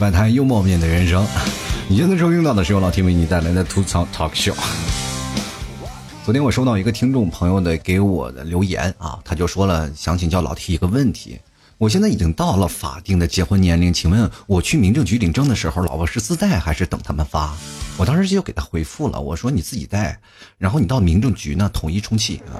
[0.00, 1.26] 摆摊幽默面的人生。
[1.86, 4.54] 你现在收听到的是由老 T 为你带来的吐槽 talk show。
[6.24, 11.38] 昨天我收到一个听众朋友的给我的留言啊，他就说了想请教老 T 一个问题。
[11.76, 17.54] 我现在已经到了法定的结婚年龄，请问我去民政局领证的时候，老婆是自带还是等他们发？
[17.98, 20.18] 我当时就给他回复了，我说你自己带，
[20.56, 22.56] 然后你到民政局呢统一充气啊。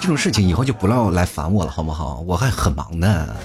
[0.00, 2.20] 这种事情以后就不要来烦我了，好不好？
[2.26, 3.36] 我还很忙的。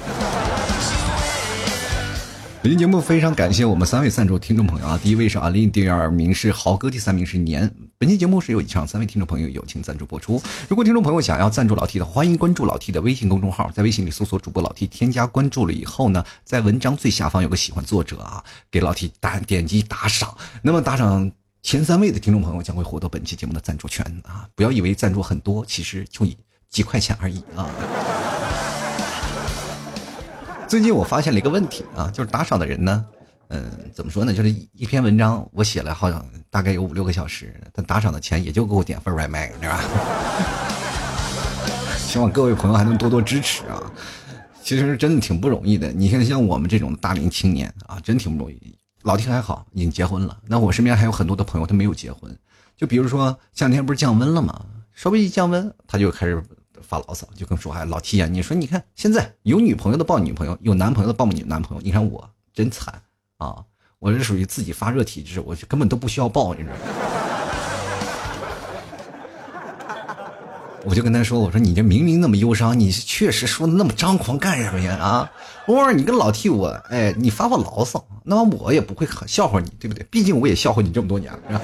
[2.65, 4.99] 本期节目非常感谢我们三位赞助听众朋友啊！
[5.03, 7.71] 第一位是阿林，第二名是豪哥，第三名是年。
[7.99, 10.41] 本期节目是由以上三位听众朋友友情赞助播出。
[10.67, 20.35] 如果听众朋友想要赞助老 T 的，欢迎关注老 T 的微信公众号，在微信里搜索主播老 T，添加关注了以后呢，在文章最下方有个喜欢作者啊，给老 T 打点击打赏。
[20.63, 21.31] 那么打赏
[21.61, 24.49] 前三位的听众朋友将会获得本期节目的赞助权啊！
[24.55, 26.25] 不要以为赞助很多，其实就
[26.71, 27.69] 几块钱而已啊。
[30.67, 33.05] 最近我发现了一个问题啊，就是打赏的人呢，
[33.49, 34.33] 嗯，怎么说呢？
[34.33, 39.83] 就是一篇文章我写了好像大概有五六个小时，他打赏的钱也就给我点份外卖，对吧？
[41.97, 43.91] 希望各位朋友还能多多支持啊！
[44.63, 45.91] 其实真的挺不容易的。
[45.91, 48.77] 你看，像我们这种大龄青年啊，真挺不容易。
[49.03, 50.37] 老天还好，已经结婚了。
[50.47, 52.35] 那我身边还有很多的朋友，他没有结婚。
[52.75, 54.65] 就比如说，夏天不是降温了吗？
[54.93, 56.41] 稍微一降温，他就开始。
[56.87, 63.01] 发牢骚就跟说哎老 T 啊，你说你看现在有女朋友的抱女朋友，有男朋友的抱女男朋友，你看我真惨
[63.37, 63.63] 啊！
[63.99, 66.79] 我是属于自己发热体质，我根本都不需要抱，你知道吗？
[70.85, 74.95] 我就跟他说，我说你这明明那么忧伤，你确实说的那么张狂干什么呀？
[74.97, 75.31] 啊，
[75.65, 80.05] 偶尔你跟老 T 我哎，你发发牢骚，那么我也不会笑话你，对不对？
[80.11, 81.61] 毕竟我也笑话你这么多年了，是吧？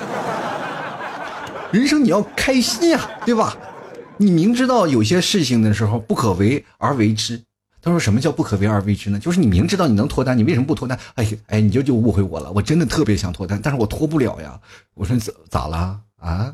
[1.72, 3.55] 人生你要开心呀，对吧？
[4.17, 7.42] 你明知道有些事情的时候不可为而为之，
[7.82, 9.17] 他说什么叫不可为而为之呢？
[9.17, 10.99] 就是你明知道你能脱单，你为什么不脱单？
[11.16, 14.60] 哎哎，你就就误会我了，我真的特别想脱单，但是我脱不了呀。
[14.94, 16.54] 我说咋咋了啊？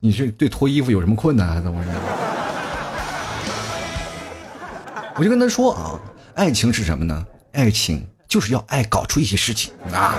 [0.00, 1.90] 你是对脱衣服有什么困难还是怎么回事？
[5.16, 5.98] 我就跟他说啊，
[6.34, 7.26] 爱情是什么呢？
[7.52, 10.14] 爱情就是要爱搞出一些事情啊。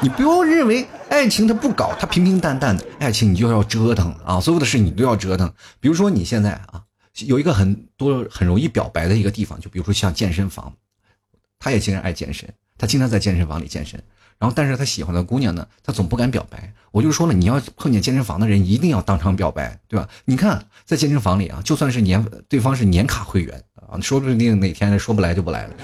[0.00, 2.84] 你不要认为爱情它不搞，它平平淡淡的。
[2.98, 5.50] 爱情你就要折腾啊，所有的事你都要折腾。
[5.80, 6.82] 比如说你现在啊，
[7.26, 10.74] 有一个很多很容易表白的一个地方，就比如说像健身房，
[11.58, 12.46] 他也经常爱健身，
[12.76, 14.02] 他经常在健身房里健身。
[14.38, 16.70] 然后，但是他喜欢的姑娘呢，他总不敢表白。
[16.90, 20.06] 我就说了，你要碰见健身房的人，一定要当场表白，对吧？
[20.26, 25.74] 你看在健身房里啊，就算是年对方是年卡会员啊，说不定哪天说不来就不来了。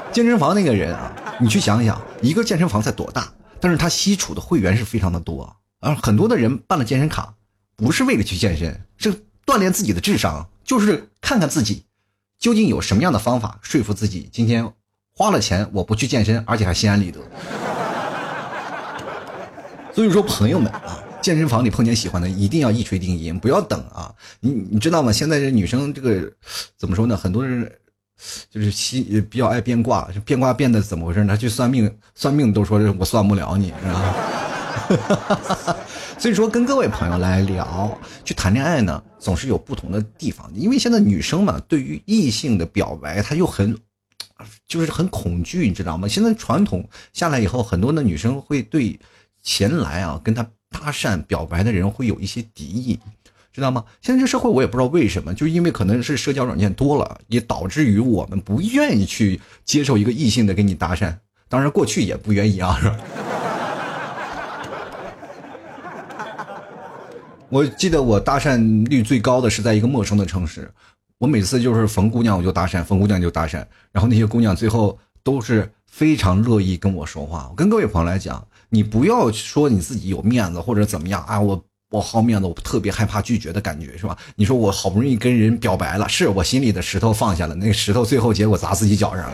[0.12, 1.14] 健身房那个人啊。
[1.40, 7.34] 你去想想，一个健身房才多大，但是他吸储的会员是非常的多，而很多的人办了健身卡，
[7.76, 9.14] 不是为了去健身，是
[9.46, 11.84] 锻炼自己的智商，就是看看自己
[12.38, 14.68] 究竟有什么样的方法说服自己，今天
[15.14, 17.20] 花了钱我不去健身，而且还心安理得。
[19.94, 24.14] 所以说，朋友们啊，健身房里碰见喜欢的，一定要一锤定音，不要等啊！
[24.40, 25.12] 你你知道吗？
[25.12, 26.32] 现在这女生这个
[26.76, 27.16] 怎么说呢？
[27.16, 27.70] 很多人。
[28.50, 31.26] 就是西比较爱变卦，变卦变的怎么回事？
[31.26, 34.14] 他去算命，算命都说我算不了你，是吧？
[36.18, 40.50] 所以说跟各位朋友来聊，去谈恋爱呢，总是有不同的地方。
[40.54, 43.76] 因为现在女生嘛，对于异性的表白，她又很，
[44.66, 46.08] 就是很恐惧，你知道吗？
[46.08, 48.98] 现在传统下来以后，很多的女生会对
[49.42, 52.98] 前来啊跟他搭讪表白的人会有一些敌意。
[53.58, 53.84] 知道吗？
[54.00, 61.14] 现在这社会我也不知道为什么，就因为可能是社交软件多了，也导致于我们不愿意去接受一个异性的跟你搭讪。
[61.48, 62.96] 当然过去也不愿意啊，是吧？
[67.48, 70.70] 我记得我搭讪率最高的是在一个陌生的城市，
[71.18, 77.48] 我每次就是逢姑娘我就搭讪，逢姑娘就搭讪，然后那些姑娘最后都是非常乐意跟我说话。
[77.50, 81.64] 我跟各位朋友来讲，你不要说你自己有面子或者怎么样啊，我。
[81.90, 84.14] 我好面子，我特别害怕拒绝的感觉，是吧？
[84.36, 89.32] 你说我好不容易跟人表白了，是我心里的石头放下了，那个石头最后结果砸自己脚上了，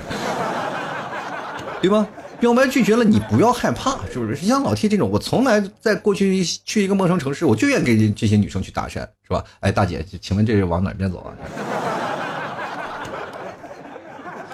[1.83, 2.07] 对吧？
[2.39, 4.37] 表白拒绝了，你不要害怕，是不是？
[4.37, 9.43] 像老 T 这种，我从来在过去去一个陌生城市，我就愿给这些女生去搭讪，是吧？
[9.61, 11.35] 哎，大姐，请问这是往哪边走啊？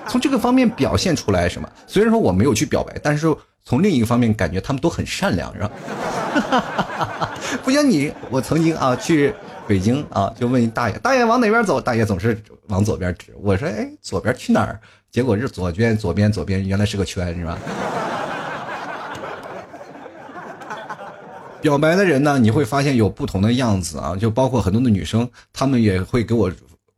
[0.08, 1.68] 从这个方面表现出来什么？
[1.86, 5.70] 虽然说我没有去表白，但是从另一个方面感觉他们都很善良，是吧？
[7.64, 9.34] 不像你，我曾经啊去
[9.66, 11.80] 北京啊，就问大爷，大爷往哪边走？
[11.80, 13.34] 大爷总是往左边指。
[13.40, 14.80] 我说，哎，左边去哪儿？
[15.10, 17.58] 结果是左边，左边，左边，原来是个圈，是吧？
[21.60, 26.50] 表白的人呢，你会发现有不同的样子啊，就包括很多的女生，她们也会给我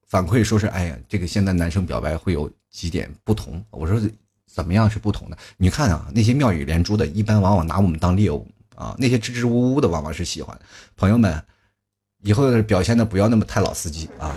[0.09, 3.65] 反馈说是，哎呀，这个现在男生表白会有几点不同。
[3.71, 4.01] 我说
[4.47, 5.37] 怎么样是不同的？
[5.57, 10.59] 你看啊，那些妙语连珠的，一般往往拿我们当猎物啊；那些支支吾吾的，往往是喜欢。
[10.97, 11.43] 朋友们，
[12.23, 14.35] 以后表现的不要那么太老司机啊。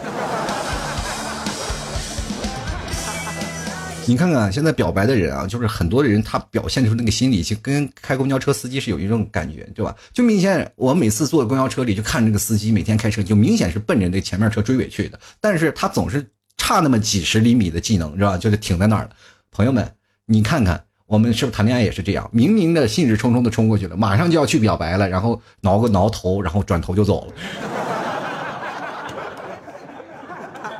[4.07, 9.95] 你看看现在表白的人啊，就是很多的人他表现出那个心理，就跟开公交车司机是有一种感觉，对吧？
[10.13, 16.23] 就明显我每次坐公交车里就看这个司机每天开车，就明显是奔着那前面车追尾去的，但是他总是
[16.55, 18.37] 差那么几十厘米的技能，是吧？
[18.37, 19.09] 就是停在那儿了。
[19.49, 19.91] 朋友们，
[20.27, 22.27] 你看看我们是不是谈恋爱也是这样？
[22.31, 27.33] 明明的兴致冲冲的冲过去了，马上就要去表白了，然后挠个挠头，然后转头就走了。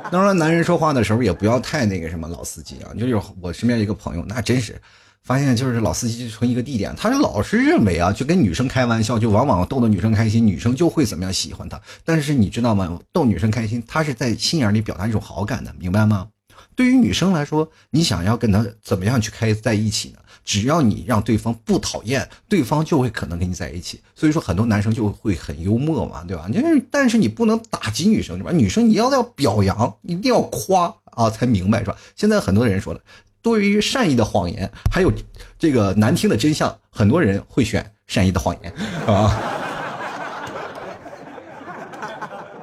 [0.10, 2.90] 当然，男人说话的时候也不要太那个什么老司机啊。
[2.98, 4.80] 就是我身边一个朋友，那真是
[5.22, 11.80] 发现就是老司机就成一个地点，他就老是认为啊，就跟女生开玩笑，就往往逗得女生开心，女生就会怎么样喜欢他。
[12.04, 12.98] 但是你知道吗？
[13.12, 16.28] 逗女生开心，他是在心眼里表达一种好感的，明白吗？
[16.76, 20.18] 对于女生来说，你想要跟他怎么样去开在一起呢？
[20.44, 24.00] 只要你让对方不讨厌，对方就会可能跟你在一起。
[24.14, 26.46] 所以说，很多男生就会很幽默嘛，对吧？
[26.48, 28.52] 就是，但是你不能打击女生，是吧？
[28.52, 31.96] 女生你要要表扬，一定要夸啊，才明白，是吧？
[32.14, 33.00] 现在很多人说了，
[33.40, 35.10] 对于善意的谎言，还有
[35.58, 38.72] 这个难听的真相，很多人会选善意的谎言，
[39.06, 39.40] 啊。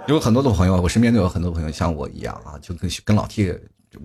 [0.08, 3.54] 有很多的朋友，我身边都有很多朋友像我一样啊，就跟跟老 T。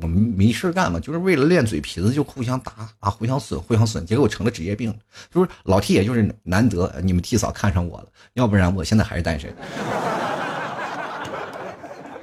[0.01, 4.95] 我们没事干嘛，就是为了练嘴皮子，就互相打啊，互相损，互相损，结果我成了职业病。
[5.31, 9.55] 就是老 T，也就是难得你们 T 嫂看上我了，要不然我现在还是单身。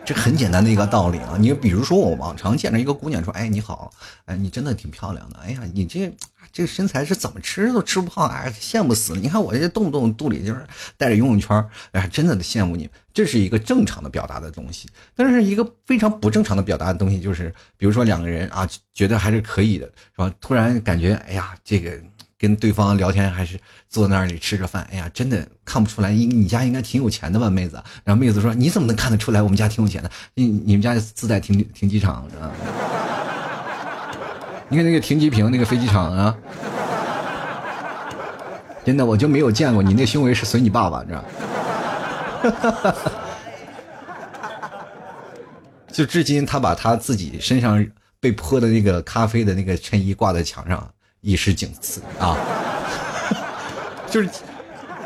[0.05, 3.91] 这很简单的一个道理啊，你比如说我往常见着一个姑娘说，哎，你好，
[4.25, 6.15] 哎，你真的挺漂亮的，哎呀，你这
[6.55, 9.19] 这个身材是怎么吃都吃不胖，哎，羡慕死了。
[9.19, 10.65] 你看我这动不动肚里就是
[10.95, 11.61] 带着游泳圈，
[11.91, 12.89] 哎，真的羡慕你。
[13.13, 14.87] 这是一个正常的表达的东西，
[15.17, 20.33] 但是一个非常不正常的表达的东西，就是比如说两个人啊，觉得还是可以的，是吧？
[20.39, 21.91] 突然感觉，哎呀，这个
[22.39, 23.59] 跟对方聊天还是
[23.89, 27.83] 坐那里吃着饭，哎呀，真的看不出来，你你家应该挺有钱的吧，妹子？
[28.05, 30.09] 然后妹子说，你怎么能看得出来我们家挺有钱的？
[30.35, 32.49] 你你们家自带停停机场是吧？
[34.75, 36.35] 你看那个停机坪那个飞机场啊，
[38.83, 41.23] 真的我就没有见过你那胸围是随你爸爸，你知道？
[42.43, 43.11] 哈哈哈！
[45.93, 47.87] 就至今，他把他自己身上
[48.19, 50.85] 被泼的那个咖啡的那个衬衣挂在墙上，
[51.21, 52.35] 以示警示啊！
[54.11, 54.29] 就是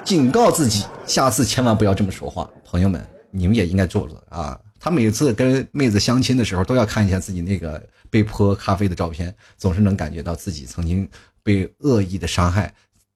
[0.04, 2.50] 警告自己，下次千万不要这么说话。
[2.66, 4.58] 朋友们，你们也应该做做啊！
[4.80, 11.08] 他每次跟妹子相亲的时候，都要看一下自己那个被泼咖啡的照片，总是能感觉到自己曾经
[11.44, 12.74] 被恶意的伤害，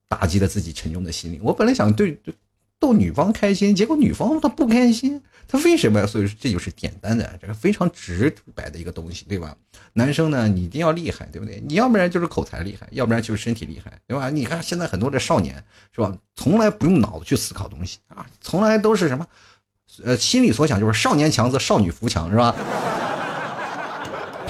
[0.07, 1.39] 打击了自己沉重的心灵。
[1.43, 2.19] 我本来想对。
[2.79, 6.05] 逗女方开心，结果女方她不开心，她为什么呀？
[6.05, 9.55] 所以说这就是简单的，这个非常直白的一个东西，对吧？
[9.93, 11.63] 男生呢，你一定要厉害，对不对？
[11.65, 14.29] 你要不然就是口才厉害，要不然就是身体厉害，对吧？
[14.29, 15.63] 你看现在很多的少年，
[15.95, 16.13] 是吧？
[16.35, 19.25] 从来不用脑子去思考东西啊，从来都是什么，
[20.03, 22.55] 呃，心里所想就是少年强则少女扶强，是吧？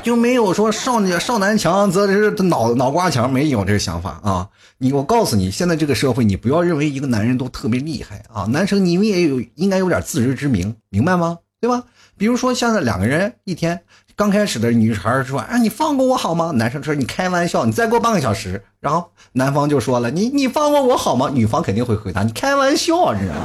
[0.04, 4.50] 就没有说少年少男强则是脑脑瓜强，没有这个想法啊！
[4.78, 8.44] 你我告诉你，现在这个社会，你不要认为一个男人都特别厉害啊！
[8.50, 11.38] 男生你们也有应该有点自知之明，明白吗？
[11.62, 11.84] 对吧？
[12.18, 13.82] 比如说现在两个人一天
[14.16, 23.42] 刚开始的女孩说：“哎，你放过我好吗？”男生说：“你开玩笑，你再过半个小时。”然后男方就说了：“你你放过我好吗？”女方肯定会回答：“你开玩笑，你知道吗？”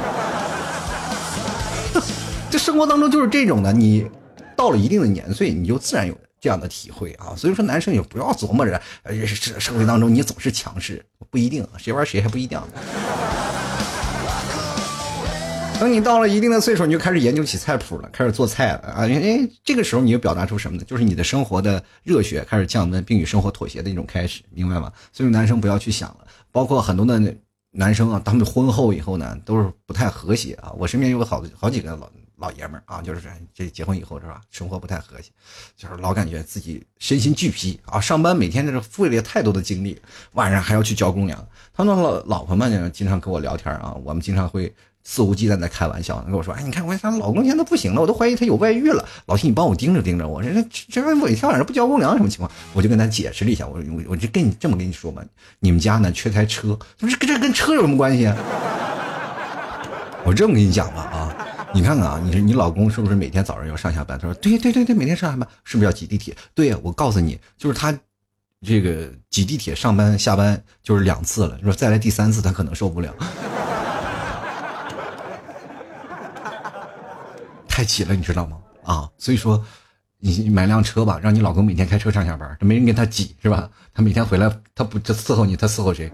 [2.49, 4.09] 这生活当中就是这种的，你
[4.55, 6.17] 到了一定的年岁，你就自然有。
[6.41, 12.57] 这样的体会啊，所以说男生也不要琢磨着，呃，社社会当中你总是强势，不一定，谁玩谁还不一定。
[15.77, 18.99] 等你到了一定的岁数，你就开始研究起菜谱了，开始做菜了啊！
[19.05, 20.83] 哎，这个时候你就表达出什么呢？
[20.87, 24.89] 就是你的生活的热血开始降温，并与生活妥协的一种开始，明白吗？
[25.11, 26.19] 所以男生不要去想了，
[26.53, 27.21] 包括很多的
[27.71, 30.71] 男生啊，他们婚后以后呢，都是不太和谐啊。
[30.77, 32.09] 我身边有好好几个老。
[32.39, 33.21] 老爷们儿啊，就是
[33.53, 35.29] 这结婚以后是吧，生活不太和谐，
[35.75, 37.99] 就是老感觉自己身心俱疲啊。
[37.99, 40.01] 上班每天这是费了太多的精力，
[40.33, 41.47] 晚上还要去交公粮。
[41.73, 52.49] 他那老老婆们呢，经常跟我聊天啊，我们经常会肆无忌惮的开玩笑，跟我说：“哎，你看我他老公现在不行了，我都怀疑他有外遇了。”老七，你帮我盯着盯着，我说这这这每天晚上不交公粮什么情况？
[52.73, 55.21] 我就跟他解释了一下，我我我就跟你这么跟你说嘛，
[55.59, 58.37] 你们家呢缺台车，不是跟这跟车有什么关系啊？
[60.23, 61.45] 我这么跟你讲吧啊。
[61.71, 64.17] 你看看啊，你你老公是不是每天早上要上下班？
[64.17, 66.35] 他说对对对对，每天上下班是不是要挤地铁？
[66.55, 67.95] 对呀，我告诉你，就是他，
[68.61, 71.55] 这个挤地铁上班下班就是两次了。
[71.57, 73.13] 你说再来第三次，他可能受不了，
[77.67, 78.57] 太挤了，你知道吗？
[78.83, 79.63] 啊，所以说
[80.17, 83.69] 你买辆车吧，让你老公每天开车上下班，这没人跟他挤是吧？
[83.93, 86.11] 他每天回来，他不这伺候你，他伺候谁？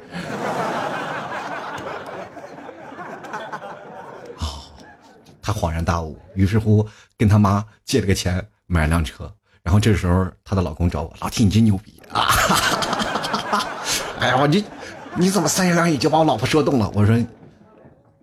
[5.46, 9.32] 他恍然大悟，于是乎跟他妈借了个钱买了辆车。
[9.62, 12.26] 然后这时候她的老公找我，老弟你真牛逼啊！
[14.20, 14.64] 哎呀，我这
[15.16, 16.92] 你怎么三言两语就把我老婆说动了？
[16.96, 17.16] 我说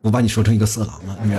[0.01, 1.37] 我把你说成一个色狼了，你。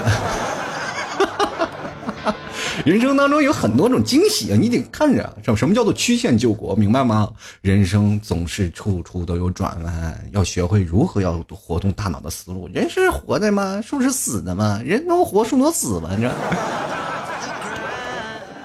[2.86, 7.30] 人生当中有很多种惊喜啊，你得看着什什么叫做曲线救国，明白吗？
[7.62, 12.68] 人生总是处处都有转弯，要学会如何要活动大脑的思路。
[12.74, 13.82] 人是活的吗？
[13.82, 14.82] 树是死的吗？
[14.84, 16.10] 人能活，树能死吗？
[16.15, 16.34] 你知道？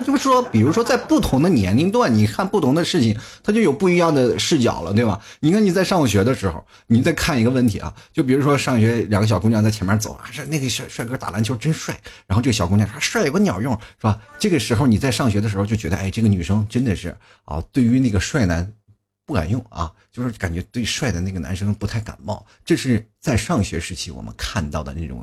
[0.08, 5.20] 就是说，比如说，在不同的年龄段，你看不同的事情，它就有不一样的视角了，对吧？
[5.40, 11.94] 你看你在上学的时候，你再看一个问题啊，就比如说上学两个小姑娘在前面走啊，说那个帅帅哥打篮球真帅，
[12.26, 14.18] 然后这个小姑娘说帅有个鸟用，是吧？
[14.38, 18.72] 这个时候你在上学的时候就觉得，哎，这个女生真的是啊，对于那个帅男
[19.26, 22.46] 不敢用啊，就是感觉对帅的那个男生不太感冒。
[22.64, 25.22] 这是在上学时期我们看到的那种。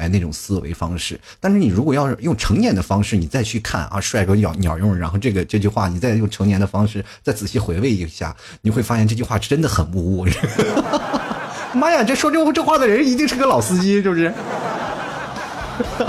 [0.00, 10.18] 哎，那种思维方式，但是你如果要是用成年的方式，你再去看啊，帅哥鸟鸟用，然后这个这句话，你再用成年的方式再仔细回味一下，你会发现这句话真的很污。
[10.18, 10.26] 误。
[11.74, 14.32] 妈呀，这说这这话的人一定是个老司机，是不是？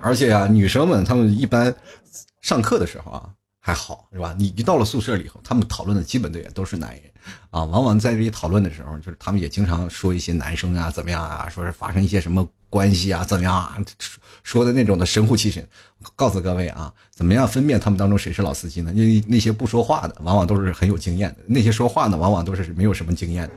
[0.00, 1.72] 而且啊，女生们她们一般
[2.40, 3.28] 上课的时候啊。
[3.64, 4.34] 还好是吧？
[4.36, 7.02] 你一到了宿舍里头，他们讨论的基本的也都是男人，
[7.50, 13.76] 啊，往往在这里讨论的时候，就是他们也经常说一些男生啊怎么样啊，说是发生一些什么关系啊怎么样啊，
[14.42, 15.66] 说的那种的神乎其神。
[16.16, 18.92] 告诉各位啊，怎么样分辨他们当中谁是老司机呢？
[18.94, 23.54] 因为那些不说话的，往往都是很有经验的；那些说话的，往往都是没有什么经验的。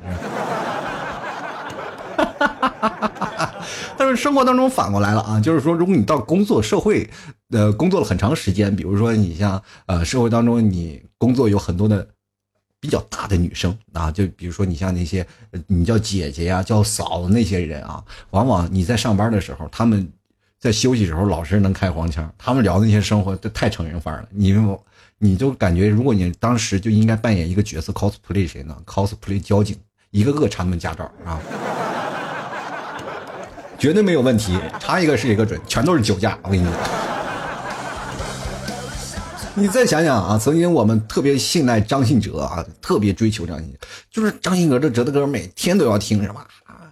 [3.97, 7.09] 但是生活当中反过来了啊，就是说，如果你到工作社会。
[7.51, 12.05] 呃，工作了很长时间，比如说你像呃，社会当中你工作有很多的
[12.79, 15.25] 比较大的女生啊，就比如说你像那些
[15.67, 20.07] 你叫姐姐呀、叫嫂子那些人啊，往往你在上班的时候，他们
[20.59, 24.27] 在休息时候老是能开黄腔，他们聊那些生活都太成人范儿了。
[24.31, 24.53] 你
[25.17, 29.75] 你就感觉，如果你当时就应该扮演一个角色，cosplay 谁呢？cosplay 交警，
[30.11, 31.39] 一个个查门驾照啊，
[33.79, 37.14] 绝对没有问题，查一个是一个准，全都是酒驾，我跟你讲。
[39.57, 43.79] 你再想想啊，曾经我们特别信赖张信哲啊，特别追求张信哲，
[44.11, 46.45] 就是张信哲的哲的歌，每天都要听，是吧？
[46.65, 46.91] 啊，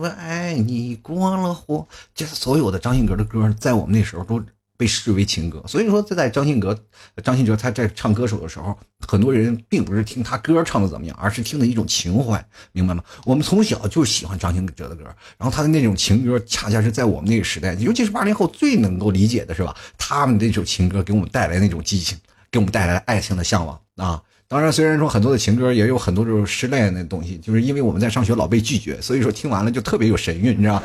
[0.00, 4.42] 我爱你过了火，就是所有的张信哲的歌，在我们那时候都。
[4.76, 6.76] 被视为情歌，所以说，在张信哲、
[7.22, 8.76] 张信哲他在唱歌手的时候，
[9.06, 13.02] 很多人并不是听他歌唱的怎么样，而是听的一种情怀，明白吗？
[13.24, 15.04] 我们从小就喜欢张信哲的歌，
[15.38, 19.76] 然后他的那种情歌，恰恰是在我们那个时代，尤其是八零后最能够理解的是吧？
[19.96, 22.18] 他们那首情歌给我们带来那种激情，
[22.50, 24.20] 给我们带来爱情的向往啊！
[24.48, 30.82] 当然，虽然说很多的情歌也有很多这种失恋的东西，就是因为我们在上学老被拒绝，所以说听完了就特别有神韵，你知道。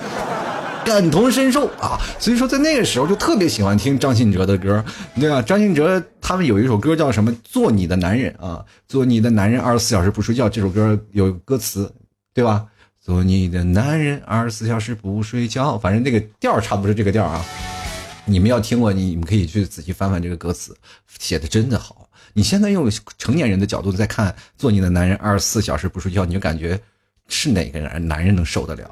[0.88, 4.84] 感同身受啊，所以说在那个时候就特别喜欢听张信哲的歌，
[5.20, 5.42] 对吧？
[5.42, 7.30] 张信哲他们有一首歌叫什么？
[7.44, 10.48] 做你的男人啊，做你的男人二十四小时不睡觉。
[10.48, 11.94] 这首歌有歌词，
[12.34, 12.66] 对吧？
[13.02, 17.46] 做你的男人二十四小时不睡觉，反正那个调差不多是这个调啊。
[18.24, 20.74] 你们要听过，你们可以去仔细翻翻这个歌词，
[21.20, 22.10] 写的真的好。
[22.32, 26.80] 你现在用成年人的角度在看，做你的男人二十四小时不睡觉，你就感觉
[27.28, 28.90] 是哪个男男人能受得了？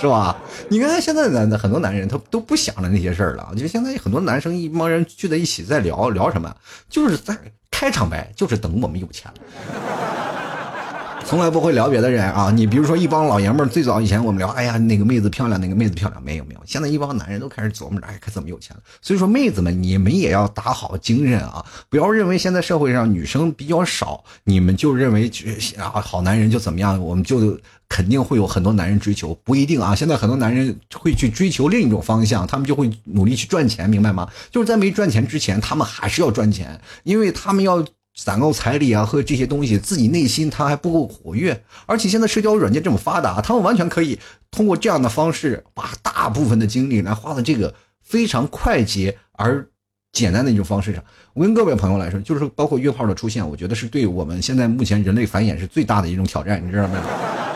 [0.00, 0.36] 是吧？
[0.68, 3.50] 你看现在男的很多男人，他都不想着那些事儿了。
[3.56, 6.54] 就现在很多男生一帮人聚在一起在聊聊什么，
[6.88, 7.36] 就是在
[7.70, 9.38] 开场白，就是等我们有钱了。
[11.24, 12.50] 从来不会聊别的人啊！
[12.50, 16.60] 你比如说一帮老爷们儿，最早以前我们聊，哎呀，那个妹子漂亮，那个妹子漂亮，没有没有。
[16.64, 18.82] 现在一帮男人都开始琢磨着，哎，可怎么有钱了？
[19.02, 21.62] 所以说，妹子们，你们也要打好精神啊！
[21.90, 25.30] 不要认为现在社会上女生比较少，你们就认为
[25.76, 29.94] 啊，好男人就怎么样，我们就肯定会有很多男人追求，不一定啊！
[29.94, 34.28] 现在很多男人会去追求另一种方向，他们就会努力去赚钱，明白吗？
[34.50, 37.84] 就是在没赚钱之前，他们还是要赚钱，因为他们要。
[38.20, 44.18] 攒够彩礼啊和这些东西，自己内心他还不够活跃，而且现在社交软件这么发达，他们完全可以
[44.50, 49.64] 通过这样的方式，把大部分的精力来花在这个非常快捷而
[50.10, 51.00] 简单的一种方式上。
[51.32, 57.47] 我跟各位朋友来说，就是包括约炮的出现，我觉得是对我们现在目前人类繁衍是最大的一种挑战，你知道没有？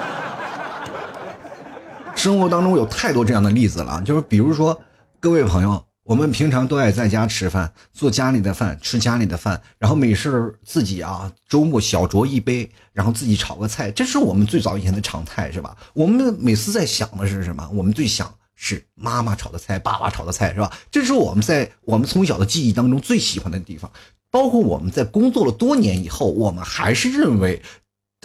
[2.22, 4.80] 生活当中有太多这样的例子了，就是比如说
[5.18, 5.84] 各位朋友。
[6.04, 15.76] 我们平常都爱在家吃饭，做家里的饭，吃家里的饭，然后没事自己啊，周末小酌一杯，然后自己炒个菜，这是我们最早以前的常态，是吧？
[15.94, 17.68] 我们每次在想的是什么？
[17.72, 20.72] 我们最想是妈妈炒的菜，爸爸炒的菜，是吧？
[20.90, 23.90] 这是我们在我们从小的记忆当中最喜欢的地方。
[24.28, 27.62] 包括我们在工作了多年以后，我们还是认为，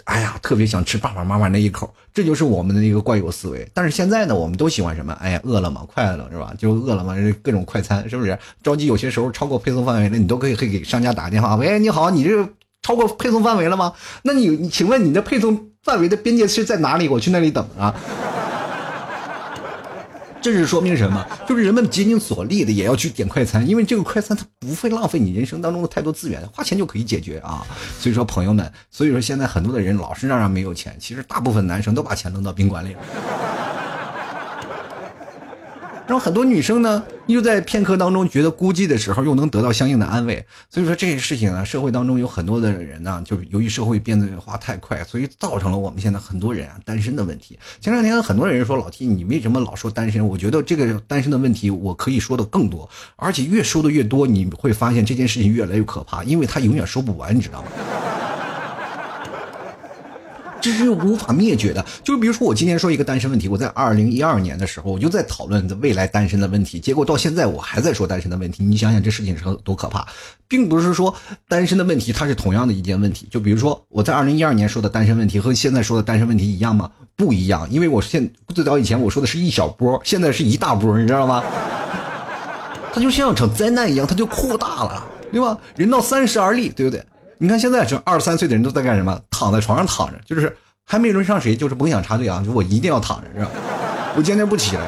[0.08, 3.70] 哎呀，特别想吃爸爸妈妈那一口，这就是我们的一个惯有思维。
[3.74, 5.12] 但是现在呢，我们都喜欢什么？
[5.20, 6.50] 哎呀，饿了么，快乐是吧？
[6.58, 8.36] 就饿了么各种快餐，是不是？
[8.62, 12.48] 着急有些时候超过配送范围了，你都可以可以给商家打个电话，喂，你好，你这
[12.80, 13.92] 超过配送范围了吗？
[14.22, 17.06] 那你请问你的配送范围的边界是在哪里？
[17.06, 17.94] 我去那里等啊。
[20.40, 21.26] 这是说明什么？
[21.48, 27.66] 就是人们竭尽所力的也要去点快餐，因为这个快餐它不会浪费你人生当中的太多资源，花钱就可以解决啊。
[27.98, 33.00] 所以说，朋友们，所以说现在很多的人老是嚷嚷没有钱，其实大部分男生都把钱扔到宾馆里了。
[36.08, 40.42] 然后很多女生呢，又在片刻当中觉得孤寂的时候，又能得到相应的安慰。
[40.70, 47.58] 所以说这些事情呢，社会当中有很多的人呢，就是由于社会变化太快，所以造成了我们现在很多人啊单身的问题。
[47.78, 50.26] 前两天很多人说老 T，你为什么老说单身？
[50.26, 57.68] 我觉得这个单身的问题我可以说的更多，而且越说的越多，你会发现这件事情越来越可怕，因为它永远说不完，你知道吗？
[60.60, 61.84] 这是无法灭绝的。
[62.02, 68.64] 就比如说，我今天说一个单身问题，我在二零一二年的时候，我就在讨论未来单身的问题，结果到现在我还在说单身的问题。
[68.64, 70.06] 你想想，这事情是多可怕，
[70.46, 71.14] 并不是说
[71.46, 73.28] 单身的问题它是同样的一件问题。
[73.30, 76.90] 就比如说，我在二零一二年说的单身问题和现在说的单身问题一样吗？
[77.16, 81.42] 不一样，因为我现最早以前我说的是一小波，现在是一大波，你知道吗？
[82.92, 85.58] 它就像场灾难一样，它就扩大了，对吧？
[85.76, 87.04] 人到三十而立，对不对？
[87.38, 89.18] 你看现在这二十三岁的人都在干什么？
[89.30, 90.54] 躺在床上躺着，就是
[90.84, 92.42] 还没轮上谁，就是甭想插队啊！
[92.44, 93.50] 就我一定要躺着，是吧？
[94.16, 94.82] 我坚决不起来。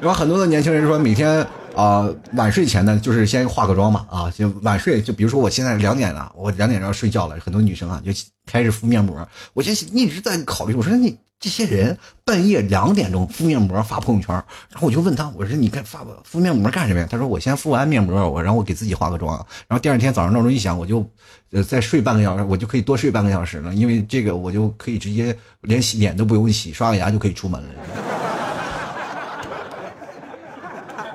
[0.00, 5.00] 然后很多的年轻人说，每天啊晚睡前呢，就是先化个妆嘛，啊，就晚睡。
[5.00, 8.12] 就比如说我现在两点了，我两点要睡觉了，很多女生啊就
[8.46, 9.28] 开始敷面膜。
[9.54, 11.18] 我就一直在考虑，我说你。
[11.42, 14.34] 这些人半夜两点钟敷面膜发朋友圈，
[14.68, 17.08] 然后我就问他，我说你干发敷面膜干什么呀？
[17.10, 19.34] 他说我先敷完面膜，我然后我给自己化个妆，
[19.66, 21.02] 然后第二天早上闹钟一响，我就
[21.50, 28.29] 呃再睡半个小时，我就可以多睡半个小时了，因为这个我就可以直接连洗脸都不用洗，刷个牙就可以出门了。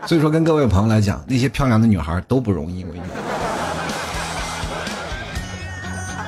[0.08, 2.84] 所以说，跟各位朋友来讲，那些漂亮的女孩都不容易。
[2.84, 3.04] 我跟你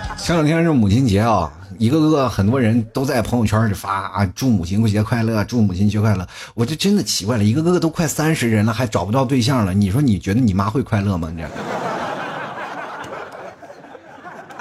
[0.07, 1.51] 讲，前两天是母亲节啊。
[1.77, 6.27] 一个个很多人都在朋友圈里发啊，祝母亲节快乐，祝母亲节快乐。
[6.55, 9.75] 我就真的奇怪了，一个个都快三十人了，还找不到对象了。
[9.75, 11.29] 你说你觉得你妈会快乐吗？
[11.31, 11.47] 你这。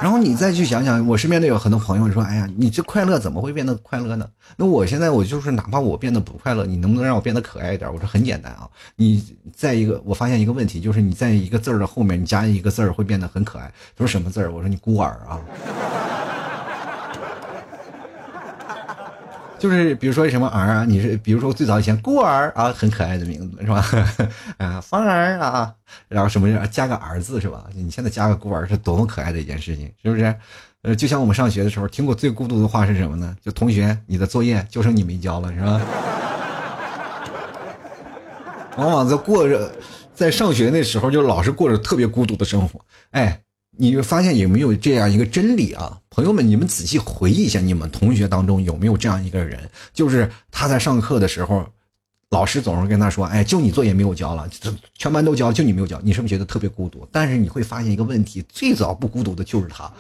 [0.00, 7.90] 然后你再去想想，我身边的有很多朋友说：“哎呀，你这快乐怎么会变得快乐呢？”那我现在我就是哪怕我变得不快乐，你能不能让我变得可爱一点？
[7.92, 13.72] 我说很简单啊，你在一个我发现一个问题，就是你在一个字儿的后面你加一个字儿会变得很可爱。
[13.96, 14.52] 他说什么字儿？
[14.52, 15.40] 我说你孤儿啊。
[19.66, 23.85] 就是比如说什么儿啊，你是比如说最早以前孤儿啊，很可爱的名字是吧？
[24.59, 25.74] 啊，芳儿啊，
[26.07, 27.64] 然后什么加个儿字是吧？
[27.74, 30.33] 你现在加个孤儿是多么可爱的一件事情，是不是？
[30.83, 33.37] 呃，就像我们上学的时候听过最孤独的话是什么呢？
[33.44, 35.81] 就同学，你的作业就剩你没交了是吧？
[38.79, 39.72] 往往在过着
[40.14, 43.40] 在上学那时候，就老是过着特别孤独的生活，哎。
[43.78, 51.62] 你就发现有没有这样一个真理啊，朋友们，你们仔细回忆一下，你们同学当中有没有这样一个人，就是他在上课的时候，
[52.30, 54.48] 老师总是跟他说：“哎，就你作业没有交了，
[54.94, 57.06] 全班都交，就你没有交。”你是不是觉得特别孤独？
[57.12, 59.92] 但是你会发现一个问题，最早不孤独的就是他。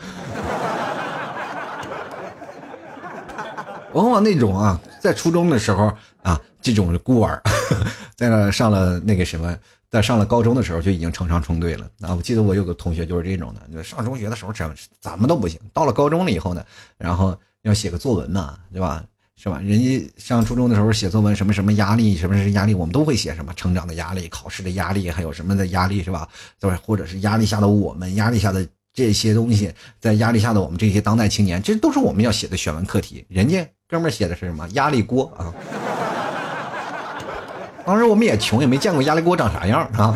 [3.92, 7.42] 往往那种啊，在初中的时候啊，这种孤儿，
[8.16, 9.54] 在那上了那个什么。
[9.96, 12.14] 在上了高中的时候就已经成双成对了啊！
[12.14, 16.62] 我记得我有个同学就是这种的，上中学的时候怎怎么都不行，到了高中了以后呢，
[16.98, 19.02] 然后要写个作文嘛，对吧？
[19.38, 19.58] 是吧？
[19.64, 26.28] 人家上初中的时候写作文，什么什么压力，什么是压力，我们都会写什么成长的压力、考试的压力，还有什么的压力，是吧？
[26.60, 26.78] 对吧？
[26.84, 33.24] 或者是压力下的我们，压力下的这些东西，在压力下的我们这些当代青年，这都是我们要写的选文课题。
[33.30, 34.68] 人家哥们写的是什么？
[34.74, 35.54] 压力锅啊！
[37.86, 40.12] 当时我们也穷，也没见过压力锅长啥样啊，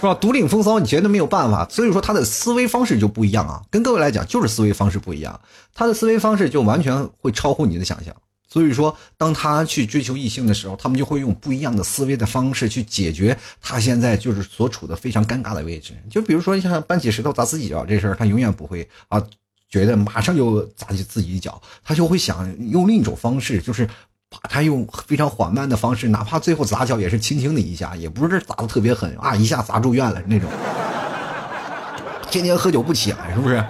[0.00, 0.14] 是吧？
[0.14, 1.68] 独领风骚，你绝对没有办法。
[1.68, 5.38] 所以说他的思维方式就不一样啊，跟各位来讲就是思维方式不一样，
[5.74, 8.14] 他的思维方式就完全会超乎你的想象。
[8.50, 15.92] 所以说，当他去追求异性的时候，他们就会用不一样的思维的方式去解决他现在就是所处的非常尴尬的位置。
[16.08, 19.22] 就比如说像搬起石头砸自己脚这事儿，他永远不会啊。
[19.68, 23.86] 觉得马上就砸起自己一脚，他就会想用另一种方式，就是
[24.30, 30.48] 把他用非常缓慢的方式，哪怕最后砸脚也是轻轻的一下，也不是砸的特别狠啊，一下砸住院了那种。
[32.30, 33.64] 天天喝酒不起来是不是？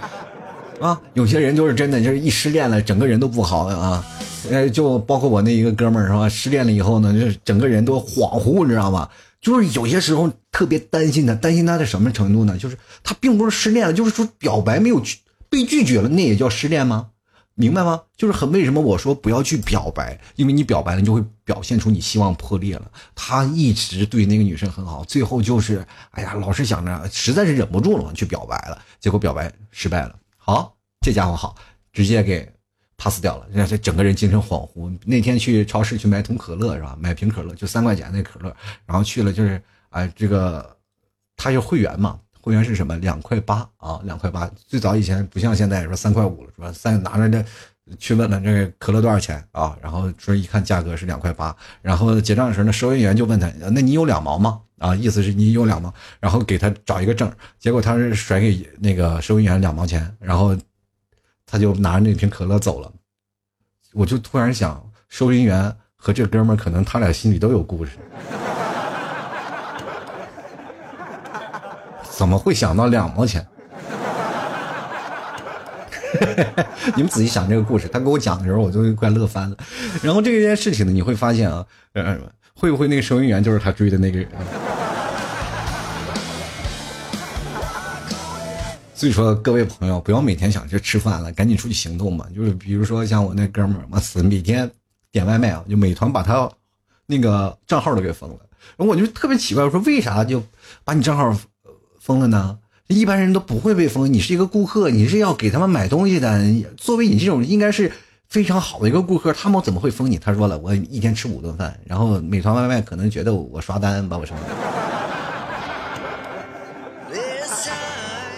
[0.81, 4.05] 啊，有些人就是真的，就是一失恋了，整个人都不好了啊。
[4.51, 6.29] 呃，就包括我那一个哥们儿是吧？
[6.29, 9.09] 失恋了以后呢，就是整个人都恍惚，你知道吗？
[9.41, 12.57] 就是有些时候特别担心他，担心他的什么程度呢？
[12.57, 17.11] 就是他并不是失恋了，就是说表白没有去被拒绝了，那也叫失恋吗？
[17.55, 18.03] 明白吗？
[18.17, 22.89] 就是很为什么我说不要去表白，因为你表白了，你就会表现出你希望破裂了。
[23.17, 30.15] 他一直对那个女生很好，最后就是哎呀，老是想着，实在是忍不住了，去表白了，结果表白失败了。
[30.37, 31.57] 好，这家伙好，
[31.93, 32.49] 直接给
[32.97, 34.97] pass 掉了，让这整个人精神恍惚。
[35.05, 36.97] 那天去超市去买桶可乐是吧？
[37.01, 38.55] 买瓶可乐就三块钱那可乐，
[38.87, 40.77] 然后去了就是哎，这个
[41.37, 42.21] 他是会员嘛。
[42.49, 42.97] 会员是什么？
[42.97, 44.51] 两块八啊，两块八。
[44.67, 46.73] 最早以前不像现在说三块五了，是吧？
[46.73, 47.45] 三拿着这
[47.99, 49.77] 去问了这个可乐多少钱啊？
[49.83, 57.31] 然后说一看价格是两块八，然后结账的时候那收银员就问他：“那你有两毛吗？”啊，意思是你有两毛，然后给他找一个证。
[57.59, 60.57] 结果他是甩给那个收银员两毛钱，然后
[61.45, 62.91] 他就拿着那瓶可乐走了。
[63.93, 67.93] 我就突然想，收银员和这哥们儿可能他俩心里都有故事。
[72.19, 73.47] 怎么会想到两毛钱？
[76.97, 79.57] 你们仔细想这个故事，他给我讲的时候，我就快乐翻了。
[80.03, 82.19] 然后这件事情呢，你会发现啊，呃，
[82.55, 84.29] 会不会那个收银员就是他追的那个人？
[88.95, 92.27] 所以说，各位朋友，不要每天想着吃饭了，赶紧出去行动吧。
[92.35, 94.69] 就是比如说像我那哥们儿，妈死每天
[95.13, 96.51] 点外卖啊，就美团把他
[97.07, 98.37] 那个账号都给封了。
[98.77, 100.43] 然后我就特别奇怪，我说为啥就
[100.83, 101.33] 把你账号？
[102.09, 102.59] 封了呢？
[102.87, 104.11] 一般人都不会被封。
[104.11, 106.43] 你是一个顾客，你是要给他们买东西的。
[106.79, 107.93] 作为你这种应该是
[108.31, 110.17] 非常好的一个顾客，他们怎么会封你？
[110.17, 114.47] 他说了，我一天吃五顿饭，然后美团外卖可能觉得我刷单把我什么的。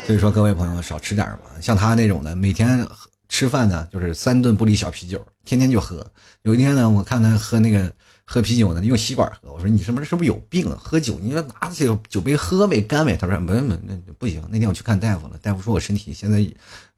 [0.04, 1.42] 所以说，各位朋友少吃点吧。
[1.60, 2.84] 像他那种的，每天
[3.28, 6.04] 吃饭呢就是三顿不离小啤酒，天天就喝。
[6.42, 7.92] 有一天呢，我看他喝那个。
[8.32, 9.52] 喝啤酒呢，用吸管喝。
[9.52, 10.78] 我说你是不是是不是有病啊？
[10.80, 13.16] 喝酒你说拿起酒杯喝呗，干呗。
[13.16, 14.40] 他说不不那不行。
[14.48, 16.46] 那天我去看大夫了，大夫说我身体现在，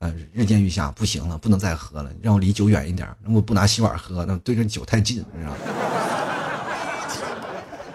[0.00, 3.08] 呃，日渐愈下，不行了，不能再喝了，让我离酒远一点。
[3.24, 5.56] 那我不拿吸管喝，那对着酒太近，你知道吗？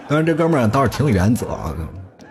[0.09, 1.75] 当然，这哥们儿倒是挺有原则啊。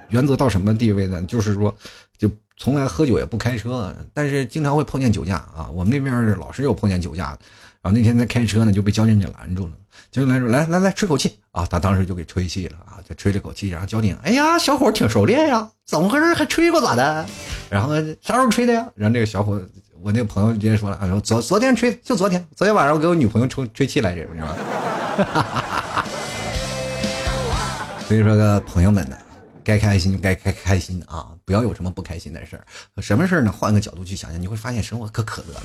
[0.09, 1.23] 原则到什么地位呢？
[1.23, 1.73] 就是说，
[2.19, 5.71] 就从来喝酒也不开车，但是经常会碰见酒驾啊。
[5.73, 7.38] 我们那边老是有碰见酒驾。
[7.81, 9.73] 然后那天在开车呢，就被交警给拦住了。
[10.11, 11.66] 交警来说，来来来，吹口气啊！
[11.69, 13.69] 他当时就给吹气了啊，就吹了口气。
[13.69, 16.33] 然后交警，哎呀，小伙挺熟练呀，怎么回事？
[16.35, 17.27] 还吹过咋的？
[17.69, 18.87] 然后呢啥时候吹的呀？
[18.95, 19.61] 然后这个小伙，
[20.01, 24.57] 我那个朋友直接说了，说昨昨天吹，就昨天，昨天晚上我给我女朋友吹吹气来着，你知道吗？
[28.09, 29.16] 所以说，个朋友们呢，
[29.66, 32.64] 该开心就该开开心啊，不要有什么不开心的事儿。
[33.02, 33.50] 什么事儿呢？
[33.50, 35.62] 换个角度去想想，你会发现生活可可乐了。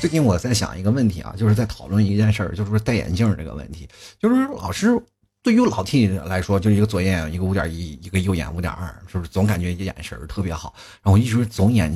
[0.00, 3.86] 最近我在想一个问题啊，就是在讨论一件事儿，就是说戴眼镜这个问题。
[4.18, 4.98] 就是老师
[5.42, 10.74] 对于老 T 来说，就是一个左眼一个五点一，一个右眼五点二，是不是总感觉眼神特别好？
[11.02, 11.92] 然后一直总眼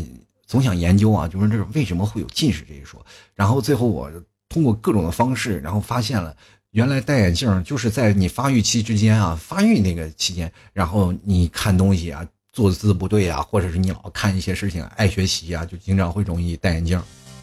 [0.46, 3.02] 总想研究啊，就是这为什么会有近视这一说。
[3.34, 4.12] 然后最后我
[4.50, 6.36] 通过各种的方式，然后发现了，
[6.72, 17.02] 原来戴眼镜就是在你发育期之间啊，发育那个期间，然后你看东西啊，坐姿不对啊，或者是你老看一些事情爱学习啊，就经常会容易戴眼镜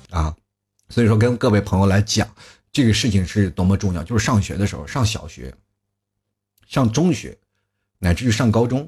[0.10, 0.36] 啊。
[0.90, 2.28] 所以说，跟各位朋友来讲，
[2.72, 4.04] 这个事情是多么重要。
[4.04, 5.52] 就是上学的时候，上小学、
[6.68, 7.36] 上中学，
[7.98, 8.88] 乃至于上高中，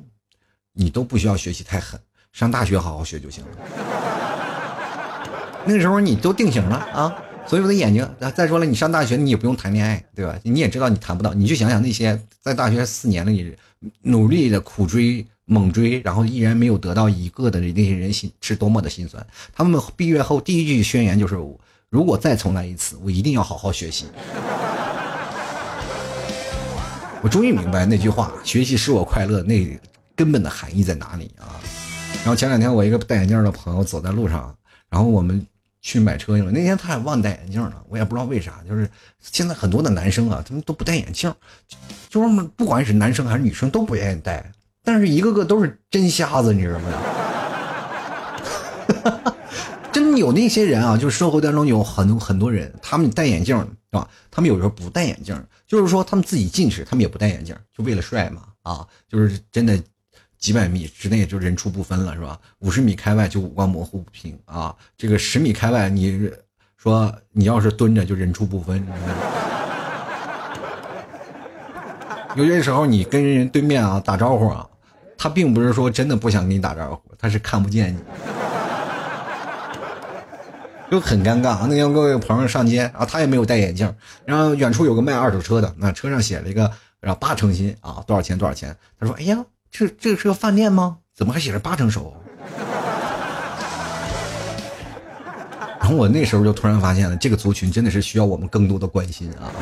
[0.74, 2.00] 你都不需要学习太狠，
[2.32, 3.50] 上大学好好学就行了。
[5.66, 8.08] 那个时候你都定型了啊，所以我的眼睛。
[8.36, 10.38] 再说了，你上大学你也不用谈恋爱，对吧？
[10.44, 11.34] 你也知道你谈不到。
[11.34, 13.56] 你就想想那些在大学四年里
[14.02, 19.26] 努力的苦追、猛追，然后依然没有得到一个的那些人心是多么的心酸。
[19.56, 21.38] 他们毕业后第一句宣言就是。
[21.90, 24.08] 如果再重来一次，我一定要好好学习。
[27.22, 29.80] 我终于明白那句话“学习使我快乐”那
[30.14, 31.56] 根本的含义在哪里啊！
[32.18, 34.54] 然后前两天我一个戴眼镜的朋友走在路上，
[34.90, 35.48] 然后我们
[35.88, 36.52] 去买车去了。
[36.52, 38.62] 那天他也忘戴眼镜了，我也不知道为啥。
[38.68, 38.90] 就是
[39.22, 41.34] 现在很多的男生啊，他们都不戴眼镜，
[42.10, 44.52] 就是不管是男生还是女生都不愿意戴，
[44.84, 46.92] 但是一个个都是真瞎子，你知道吗？
[49.94, 54.10] 真有那些人啊，就是社会当中有很多很多人，他们戴眼镜是吧？
[54.30, 58.86] 他们有时候不戴眼镜，就是说他们自己近视，他们也不戴眼镜，就为了帅嘛啊！
[59.08, 59.82] 就是真的
[60.38, 62.40] 几百米之内就人畜不分了是吧？
[62.60, 64.76] 五十米开外就五官模糊不清啊！
[64.98, 66.32] 这个十米开外，你
[66.78, 68.86] 说你要是蹲着就人畜不分。
[72.36, 74.68] 有些时候你跟人对面啊打招呼啊，
[75.18, 78.00] 他并不是说真的不想跟你打招呼，他是看不见你。
[80.90, 81.68] 就很尴尬。
[81.68, 86.72] 那天跟我朋友上街啊，他也没有戴眼镜，然后远处有个卖二手车的，那车上写了一个
[87.02, 88.74] 然后八成新啊，多少钱多少钱？
[89.00, 90.98] 他说：“哎呀，这这个是个饭店吗？
[91.16, 92.16] 怎么还写着八成熟？”
[95.80, 99.52] 然后我那时候就突然发现了，这个族群真的是需要我们更多的关心啊。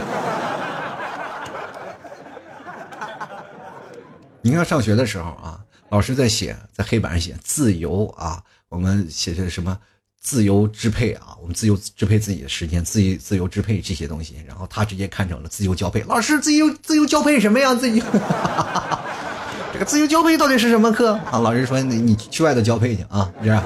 [4.41, 9.77] 你看上学的时候啊，老师在写，在黑板上写自由啊，我们写的什么
[10.19, 16.01] 自由支配啊，我们自由支配自己的时间，自由自由支配这些东西，然后他直接看成了自由交配。
[16.07, 17.75] 老师，自由自由交配什么呀？
[17.75, 18.03] 自由
[19.75, 21.37] 这个自由交配到底是什么课啊？
[21.39, 23.61] 老师说你你去外头交配去啊，这样。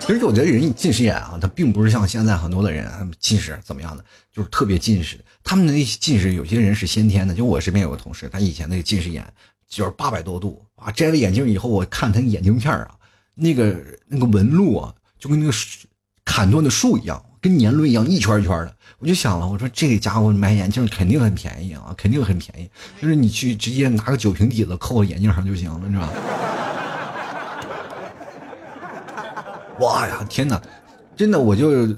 [0.00, 5.22] 其实我觉得人近视眼啊，他并不是像现在很多的人近视怎么样的，就是特别近视。
[5.44, 7.34] 他们的那些近视，有些人是先天的。
[7.34, 9.22] 就我身边有个同事，他以前那个近视眼
[9.68, 12.92] 就是八百多度啊，摘了眼镜以后，我看他眼镜片啊，
[13.34, 13.76] 那个
[14.08, 15.52] 那个纹路啊，就跟那个
[16.24, 18.74] 砍断的树一样，跟年轮一样，一圈一圈的。
[19.02, 26.08] 我就想了，我说这个家伙买眼镜肯定很便宜啊，肯定很便宜，就是你去直接拿个酒瓶底子扣眼镜上就行了，是吧？
[29.80, 30.62] 哇呀，天哪！
[31.16, 31.88] 真的，我就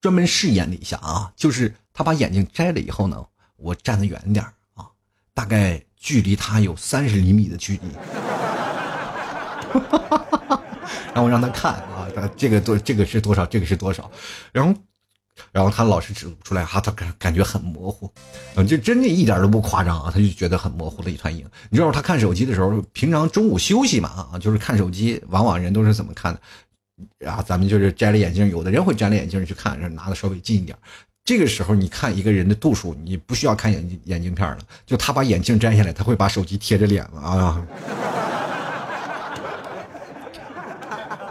[0.00, 3.20] 专门试验了一下啊，就是他把眼镜摘了以后呢，
[3.56, 4.86] 我站得远点啊，
[5.34, 7.90] 大概距离他有三十厘米的距离，
[11.12, 14.08] 然后我让他看啊，这个多，这个是多少，这个是多少，
[14.52, 14.72] 然后，
[15.52, 18.10] 然后他老是指不出来哈，他感感觉很模糊，
[18.54, 21.44] 嗯，就真的一点都不夸张啊，他就觉得很模糊的一团影。
[21.70, 27.30] 你知道他看手机的时候，平常中午休息嘛啊，就是看手机，往往人都是怎么看的？
[27.30, 30.76] 啊咱们就是摘了眼镜，有的人会摘了眼镜去看，拿的稍微近一点。
[31.24, 37.66] 这个时候你看一个人的度数，你不需要看眼镜眼镜片了，就他把眼镜摘下来，他会把手机贴着脸了啊。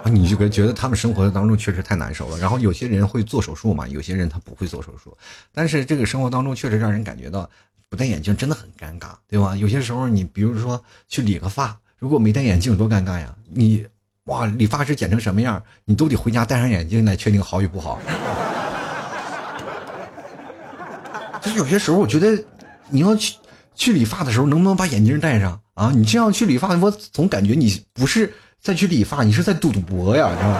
[0.09, 2.37] 你就觉得他们生活的当中确实太难受了。
[2.37, 5.15] 然后有些人会做手术嘛，有些人他不会做手术，
[5.53, 7.49] 但是这个生活当中确实让人感觉到
[7.89, 9.55] 不戴眼镜真的很尴尬，对吧？
[9.55, 13.85] 有些时候你比如说去理个发，如果没戴眼镜多尴尬呀，你。
[14.25, 17.99] 哇，理发师剪成什么样，你都得回家戴上眼镜来确定好与不好。
[21.39, 22.43] 就是有些时候，我觉得
[22.89, 23.35] 你要去
[23.75, 25.91] 去理发的时候，能不能把眼镜戴上啊？
[25.93, 28.33] 你这样去理发，我总感觉你不是
[28.65, 30.59] 再去理发，你是在赌赌博呀，是吧？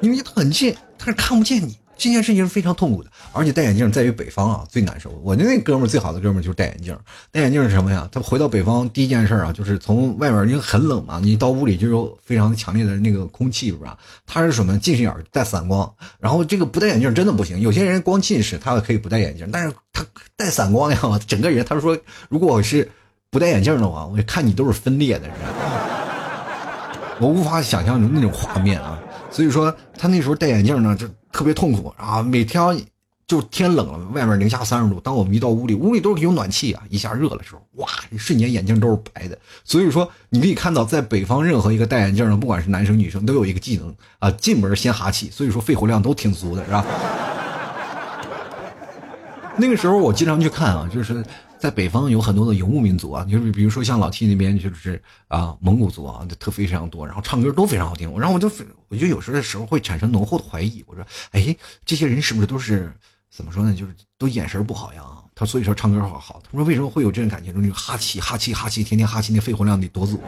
[0.00, 1.78] 因为很近，但是看不见你。
[1.96, 5.10] 这件事情是非常痛苦的，而且戴眼镜在于北方啊最难受。
[5.22, 6.98] 我的那哥们儿最好的哥们儿就是戴眼镜。
[7.30, 8.08] 戴眼镜是什么呀？
[8.10, 13.96] 他回到北方第一件事啊，就是从外面因为很冷嘛，你到屋里就有非常强烈的那个空气，是吧？
[14.26, 14.76] 他是什么？
[14.80, 15.88] 近视眼带散光。
[16.18, 17.60] 然后这个不戴眼镜真的不行。
[17.60, 20.04] 有些人光近视他可以不戴眼镜，但是他
[20.36, 21.96] 带散光呀，整个人他说
[22.28, 22.90] 如果我是
[23.32, 25.36] 不戴眼镜的话，我看你都是分裂的，是吧？
[27.18, 29.00] 我无法想象那种画面啊。
[29.30, 32.22] 所以说他那时候戴眼镜呢，就特别痛苦啊！
[32.22, 32.78] 每天
[33.26, 39.38] 就天冷了，外面零下三十度，当我们一到屋里，屋里都是有暖气啊，一下热的时候，哇，瞬间眼镜都是白的。
[39.64, 46.84] 所以说你可以看到，在北方任何一个戴眼镜的，不管是男生女生，都有一个技能啊，进门先哈气，所以说肺活量都挺足的，是吧？
[49.56, 51.24] 那个时候我经常去看啊，就是。
[51.62, 58.12] 在北方有很多的游牧民族啊，就是比如说像老 T 那边就是啊蒙古族啊，特非常多，然后唱歌都非常好听。
[58.18, 58.50] 然后我就
[58.88, 62.92] 我就有时候的时候会产生浓厚的怀疑，我说，哎，这些人是不是都是
[63.30, 63.72] 怎么说呢？
[63.76, 65.04] 就是都眼神不好呀？
[65.36, 66.42] 他所以说唱歌好好。
[66.42, 67.52] 他说为什么会有这种感觉？
[67.52, 70.20] 就是哈气哈气哈气，天天哈气，那肺活量得多足。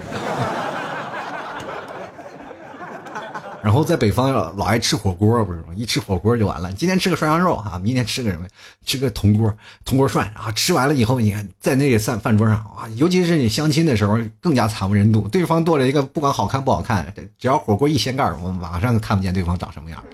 [3.64, 5.68] 然后在北方老爱吃火锅，不是吗？
[5.74, 6.70] 一吃火锅就完了。
[6.74, 8.46] 今天吃个涮羊肉啊，明天吃个什么？
[8.84, 9.50] 吃个铜锅，
[9.86, 10.30] 铜锅涮。
[10.34, 15.26] 啊吃完了以后，你看在那个饭饭桌上啊，尤其是你相亲的时候，更加惨不忍睹。
[15.28, 20.04] 对方剁了一个，不管好看不好看，只要火锅一掀盖，我马上看不见对方长什么样。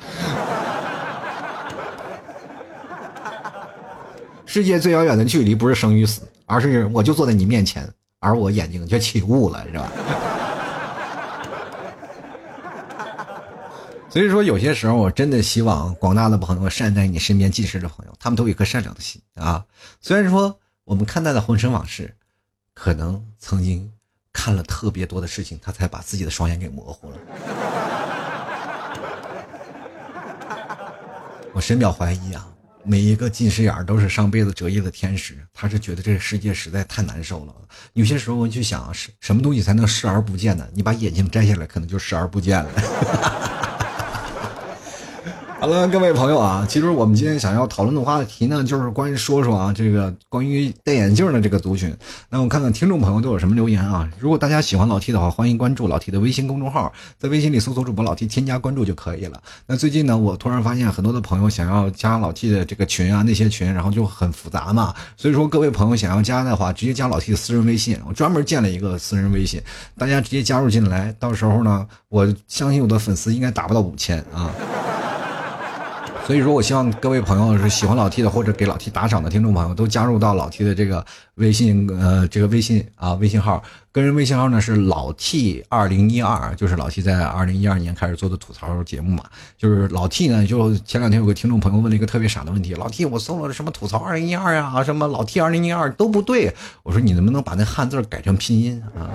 [4.46, 7.84] 世界最遥远的距离不是生与死，而是我就坐在你面前，
[8.20, 9.90] 而我眼睛却起雾了，是吧？
[14.10, 19.64] 所以说，有些时候我真的希望广大的朋友善待你身边近视的朋友，他们都有一颗善良的心啊。
[20.00, 22.12] 虽然说我们看待的红尘往事，
[22.74, 23.88] 可能曾经
[24.32, 27.16] 看了特别多的事情，他才把自己的双眼给模糊了。
[31.52, 32.48] 我深表怀疑啊，
[32.82, 37.54] 每一个近视眼都是上辈子折翼的天使，他是觉得这个世界实在太难受了。
[37.92, 40.66] 有些时候我就想，什什么东西才能视而不见呢？
[40.74, 43.69] 你把眼镜摘下来，可能就视而不见了。
[45.60, 51.94] 好了，各位朋友啊，其实我们今天想要讨论的话题呢，就是关于说说啊，这个关于戴眼镜的这个族群。
[52.30, 54.08] 那我看看听众朋友都有什么留言啊？
[54.18, 59.38] 如果大家喜欢老 T 的话，欢迎关注老 T 的微信公众号，在微信里搜索主播老 T，添加关注就可以了。
[59.66, 64.94] 那最近呢，我突然发现很多的朋友想要加老 T 的这个群啊，那些群，然后就很复杂嘛。
[65.18, 69.60] 所以说，各位朋友想要加的话，直接加老 T 的私人微信，我专门建了一个私人微信，
[69.98, 71.14] 大家直接加入进来。
[71.18, 74.50] 到时候呢，我相信我的粉丝应该达不到五千啊。
[76.26, 81.04] 所以说，我希望各位朋友是喜欢老 T 的或者给老 T 打赏的听众朋友，都加入到老 T 的这个
[81.34, 89.24] 微信，呃，这个微信啊，微信号，个人微信号呢是老 T 二零一二，就是老 T 在二零一二年开始做的吐槽节目嘛。
[89.58, 96.54] 就是老 T 呢，就前两天有个听众朋友问了一个特别傻的问题，老 T 我搜了什么吐槽二零一二啊，什么老 T 二零一二都不对，
[96.84, 99.10] 我说你能不能把那汉字改成拼音啊？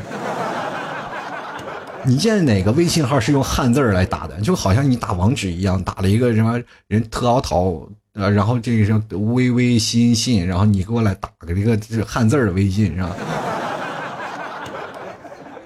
[2.07, 4.39] 你见哪个微信号是用汉字儿来打的？
[4.41, 13.09] 就好像你打网址一样，打了一个什么人特奥陶，呃，然后这个是微微信信，然后你给我来打个这个汉字儿的微信是吧？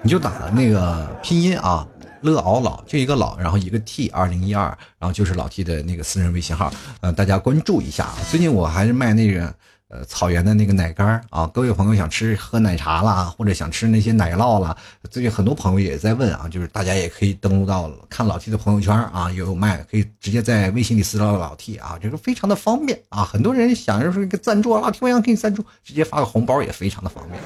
[0.02, 1.86] 你就打那个拼音啊，
[2.22, 4.66] 乐敖老就一个老，然后一个 T 二零一二，
[4.98, 8.16] 然后就是老 T 的那个私人微信号，呃，大家关注一下啊。
[8.30, 9.54] 最近我还是卖那个。
[9.90, 14.76] 呃，草原的那个奶干啊，各位朋友想吃喝奶茶啦，或者想吃那些奶酪啦，
[15.10, 23.24] 最近很多朋友也在问啊，就是大家也可以登录到看老 T 的朋友圈啊，有卖，可以直接在微信里私聊老 T 啊，这个非常的方便啊。
[23.24, 27.42] 很多人想着说一个赞助啊，老 T 我想给你赞助，直接发个红包也非常的方便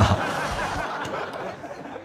[0.00, 0.16] 啊。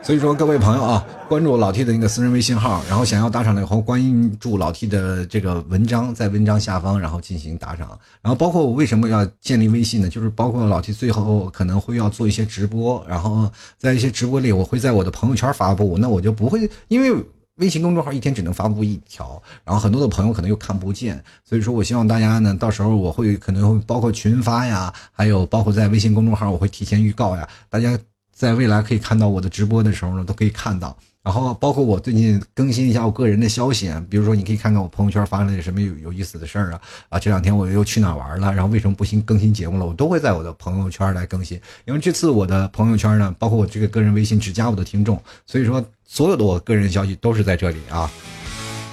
[0.03, 7.97] 所以说，各位朋友啊，关注老 T 的那个私人微信号，然后想要打赏的以后，关注老 T 的这个文章，在文章下方，然后进行打赏。
[8.21, 10.09] 然后包括我为什么要建立微信呢？
[10.09, 17.23] 就是包括老 T 最后可能会要做一些直播，然后在一些直播里，我会在我的朋友圈发布，那我就不会因为
[17.55, 21.23] 微信公众号一天只能发布一条，然后很多的朋友可能又看不见。
[21.45, 27.97] 所以说我希望大家呢，到时候我会可能会包括群发呀，还有包括在微信公众号我会提前预告呀，大家。
[28.33, 30.97] 在未来可以看到我的直播的时候呢，都可以看到。
[31.23, 37.17] 然后包括我最近更新一下我个人的消息，比如说你可以看看我朋友圈发生了什么有有意思的事儿啊啊！
[37.17, 38.53] 这两天我又去哪玩了？
[38.53, 39.85] 然后为什么不新更新节目了？
[39.85, 41.57] 我都会在我的朋友圈来更新。
[41.85, 48.11] 因为这次我的朋友圈呢，包括我这个个人微信只加我的听众，所以说所有的我个人消息都是在这里啊，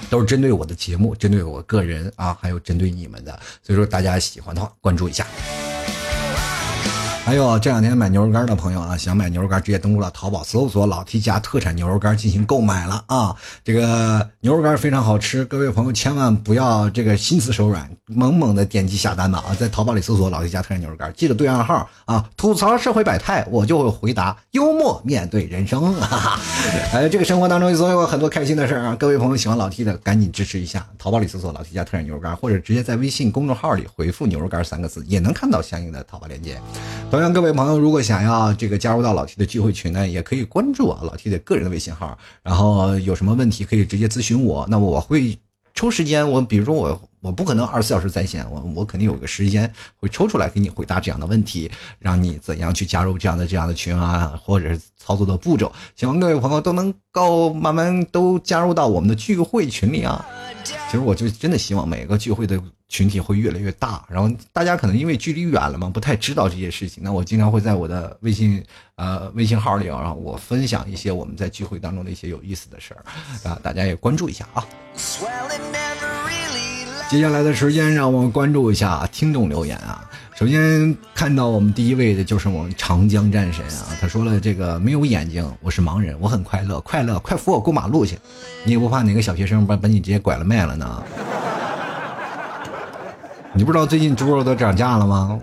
[0.09, 3.37] 都是针对我的节目，针对我个人啊，还有针对你们的。
[3.61, 5.27] 所以说大家喜欢的话，关注一下。
[7.23, 13.35] 还有这两天买牛肉干的朋友啊，想买牛肉干，直接登录了淘宝，搜索“老 T 家特产牛肉干”进行购买了啊。
[13.63, 19.53] 这个牛肉干非常好吃，各位朋友千万不要这个心慈手软，猛猛的点击下单吧啊！
[19.53, 25.93] 在淘宝里搜索“老 T 家特产牛肉干”，记得对暗号啊，吐槽社会百态，我就会回答幽默面对人生。
[26.01, 26.39] 哈哈，
[26.91, 28.95] 哎，这个生活当中总有很多开心的事啊！
[28.99, 36.59] 各位朋友喜欢老 T 的，赶紧支持一下，淘宝里搜索“老 T 家特产牛肉干”，或者直接在微信公众号里回复“牛肉干”三个字，也能看到相应的淘宝链接。
[37.11, 45.37] 同样，各位朋友，如果想要这个加入到老 T 的聚会群呢，也可以关注啊老 T 的个人的微信号，然后有什么问题可以直接咨询我，那我会
[45.73, 60.25] 抽时间，我比如说我我不可能二十四小时在线，我我肯定有个时间会抽出来给你回答这样的问题，让你怎样去加入这样的这样的群啊，或者是操作的步骤，希望各位朋友都能够慢慢都加入到我们的聚会群里啊。
[60.63, 62.61] 其实我就真的希望每个聚会的。
[62.91, 67.01] 群体会越来越大，然后大家可能因为距离远了嘛，不太知道这些事情。
[67.01, 68.61] 那我经常会在我的微信
[68.97, 74.67] 呃微信号里啊，我分享一些我们在聚会当中的一些有意思的事儿啊，大家也关注一下啊。
[74.97, 76.70] Swelling never really
[77.11, 80.01] 接下来的时间，让我们关注一下听众留言啊。
[80.33, 88.17] 首先看到我们第一位的就是我们长江战神啊，他说了这个没有眼睛，我是盲人，我很快乐，快乐，快扶我过马路去。
[88.63, 91.03] 你也不怕哪个小学生把把你直接拐了卖了呢？
[93.51, 95.37] 你不知道最近猪肉都涨价了吗？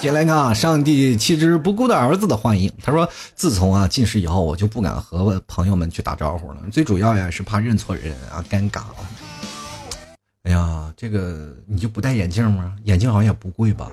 [0.00, 2.70] 接来看上帝弃之不顾的儿子的幻影。
[2.82, 6.58] 他说：“自从啊近视以后，我就不敢和朋友们去打招呼了。
[6.70, 8.82] 最主要呀是怕认错人啊，尴尬。
[10.44, 12.74] 哎呀，这个你就不戴眼镜吗？
[12.84, 13.90] 眼镜好像也不贵吧？”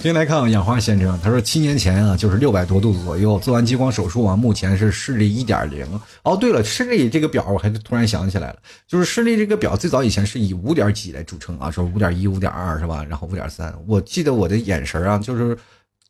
[0.00, 5.84] 先来看养花先生，他说七年前啊，就是六百多度左右，做完激光手术啊，目前是视力一点零。
[6.22, 13.04] 哦，对了，视力这个表我还突然想起来了，就是视力这个表最早以前是以五点几来著称啊，说五点一、五点二是吧？
[13.04, 15.58] 然后五点三，我记得我的眼神啊，就是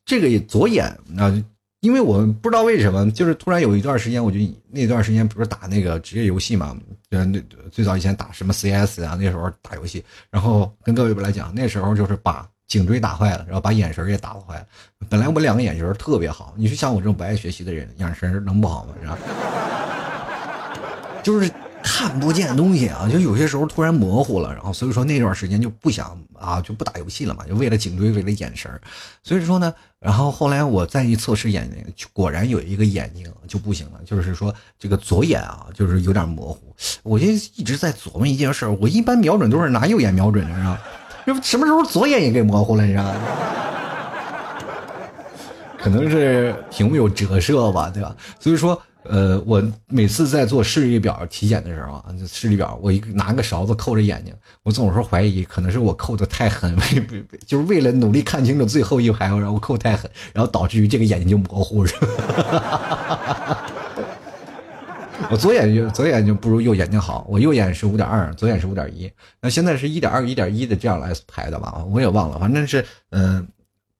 [0.04, 0.84] 这个左眼
[1.16, 1.42] 啊，
[1.80, 4.38] 因为我不知道为什么，就是突然有一段时间，我就
[4.70, 6.76] 那段时间不是打那个职业游戏嘛，
[7.08, 12.46] 呃，那最早以前打什么 CS 啊，那时候打游戏，然后跟各位来讲，那时候就是把。
[12.68, 14.66] 颈椎打坏了，然后把眼神也打坏了。
[15.08, 18.94] 本来我两个眼神特别好，你说像我这种不爱学习的人，眼神能不好吗？
[19.02, 19.18] 是吧？
[21.24, 21.50] 就是。
[21.80, 28.70] 看不见东西啊，就有些时候突然模糊了，然后所以说那段时间就不想啊，就不打游戏了嘛，就为了颈椎，为了眼神
[29.22, 36.74] 所以说呢，然后后来我再一测试眼睛，果然有一个眼睛就不行了，就是说这个左眼啊，就是有点模糊。
[37.04, 40.80] 我就一直在琢磨一件事我一般瞄准都是拿右眼瞄准的，是吧？
[41.42, 43.04] 什么时候左眼也给模糊了，你知道？
[45.78, 48.14] 可能是屏幕有折射吧，对吧？
[48.38, 48.80] 所以说。
[49.04, 61.90] 呃，我每次在做视力表体检的时候啊，视力表我一拿个勺子扣着眼睛，我总是怀疑可能是我扣的太狠，为就是为了努力看清楚最后一排，然后扣太狠，然后导致于这个眼睛就模糊了。
[65.30, 69.10] 我左眼就左眼就不如右眼睛好，我右眼是五点二，左眼是五点一，
[69.40, 71.84] 那现在是一点二一点一的这样来排的吧？
[71.90, 73.46] 我也忘了，反正是嗯。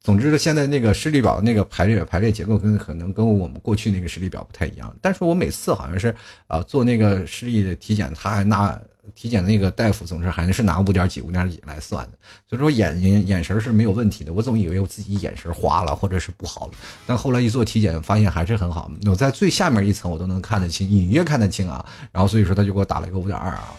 [0.01, 4.97] 总之，现在那个视力表那个排列排列结构跟可能跟我们过去那个视力表不太一样。
[5.03, 6.15] 但是我每次好像是
[6.47, 8.81] 啊做那个视力的体检，他还拿
[9.15, 12.19] 体检那个大夫总是还是拿五点几五点几来算的。
[12.49, 14.33] 所以说眼睛眼神是没有问题的。
[14.33, 16.73] 我总以为我自己眼神花了或者是不好了，
[17.07, 18.91] 但后来一做体检发现还是很好。
[19.07, 21.85] 我在最下面一层我都能看得清，隐约看得清啊。
[22.13, 23.75] 然后所以说他就给我打了一个五点二啊。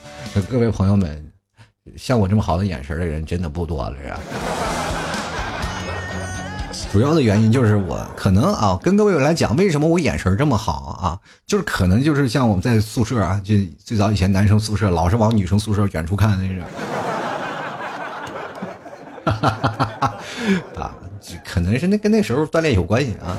[0.49, 1.31] 各位朋友们，
[1.95, 4.19] 像我这么好的眼神的人真的不多了，是吧？
[6.91, 11.19] 主要的原因就是我可能啊，跟各位来讲，为什么我眼神这么好啊？
[11.45, 16.65] 就是可能就是像我们在宿舍啊，就最早以前男生宿舍老是往女生宿舍远处看那种，
[20.81, 20.95] 啊，
[21.45, 23.37] 可能是那跟那时候锻炼有关系啊。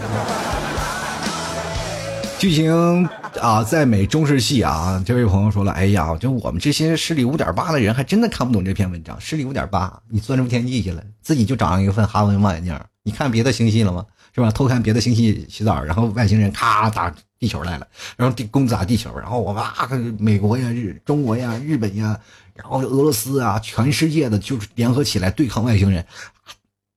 [2.38, 3.05] 剧情
[3.40, 9.20] 啊，在美中式戏啊，这位朋友说了，哎呀，就我们这些视力五点八的人，还真的看不懂这篇文章。
[9.20, 14.05] 视力五点八，你钻出天际去了，自己就长了一份哈文望远镜，你看别的星系了吗？
[14.32, 14.51] 是吧？
[14.51, 17.86] 偷看别的星系洗澡，然后外星人咔打地球来了，
[18.16, 19.74] 然后地攻打地球，然后我哇，
[20.18, 22.16] 美国呀、日中国呀、日本呀，
[22.55, 26.07] 然后俄罗斯啊，全世界的就是联合起来对抗外星人。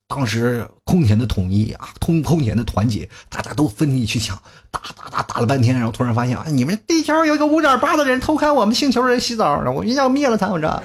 [0.07, 4.37] 当时空前的统一啊，通空前的团结，大家都奋力去抢，
[4.69, 10.83] 打打打打了半天，然后突然发现啊，你们地球有一个五点八的人偷看我们星球人洗澡，我一定要灭了他们这。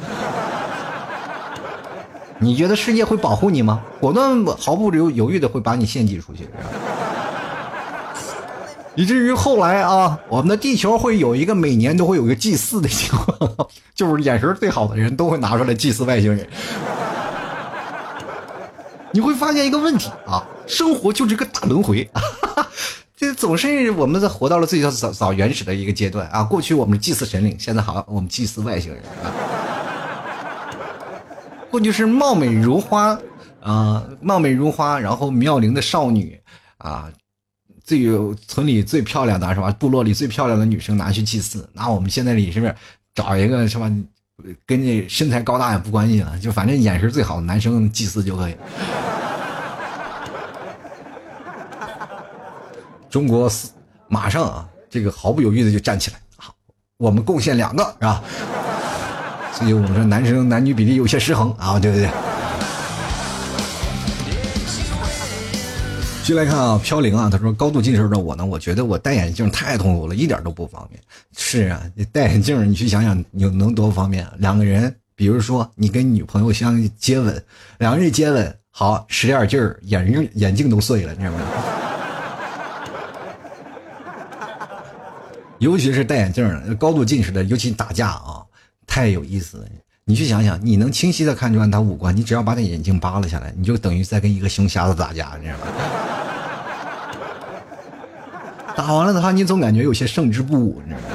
[2.40, 3.82] 你觉得世界会保护你吗？
[4.00, 6.48] 果断毫不犹犹豫的会把你献祭出去，
[8.94, 16.46] 以至于后来啊，我们的地球会有一个每年都会有一个祭祀的情况， 就是眼神最好的人都会拿出来祭祀外星人。
[19.10, 22.08] 你会发现一个问题啊，生活就是一个大轮回，
[23.16, 26.44] 这总是我们在活到了最早早早原始的一个阶段啊。
[26.44, 29.32] 过去我们祭祀神灵，现在好我们祭祀外星人啊。
[31.70, 33.18] 过去是貌美如花
[33.60, 36.40] 啊，貌美如花，然后妙龄的少女
[36.78, 37.10] 啊，
[37.84, 39.70] 最有村里最漂亮的是吧？
[39.72, 42.74] 部落里最漂亮的女生拿去祭祀，那我们现在里是不是
[43.14, 43.90] 找一个是吧？
[44.64, 48.56] 跟这身材高大也不关系了，就反正眼神最好的男生祭祀就可以。
[53.10, 53.50] 中国
[54.06, 56.54] 马上啊，这个毫不犹豫的就站起来，好，
[56.98, 58.22] 我们贡献两个是吧？
[59.58, 62.08] 所以我们说男生男女比例有些失衡啊，对不对？
[66.22, 71.02] 继续来看啊，飘零啊，他说高度近视的我呢，我觉得我戴眼镜太痛苦了，一点都不方便。
[71.36, 74.24] 是啊，你戴眼镜，你去想想，你能多方便？
[74.36, 77.42] 两个人，比如说你跟女朋友相接吻，
[77.78, 81.40] 两个人接吻，好使点劲儿，眼镜眼镜都碎了，你知道吗？
[85.58, 88.44] 尤其是戴眼镜高度近视的，尤其打架啊，
[88.88, 89.64] 太有意思了。
[90.04, 95.66] 你去想想，你能清晰的看出来他五官，你只要把那眼镜扒了下来，你就等于在跟一个熊瞎子打架，你知道吗？
[98.74, 101.06] 打完了的话，你总感觉有些胜之不武，你知道吗？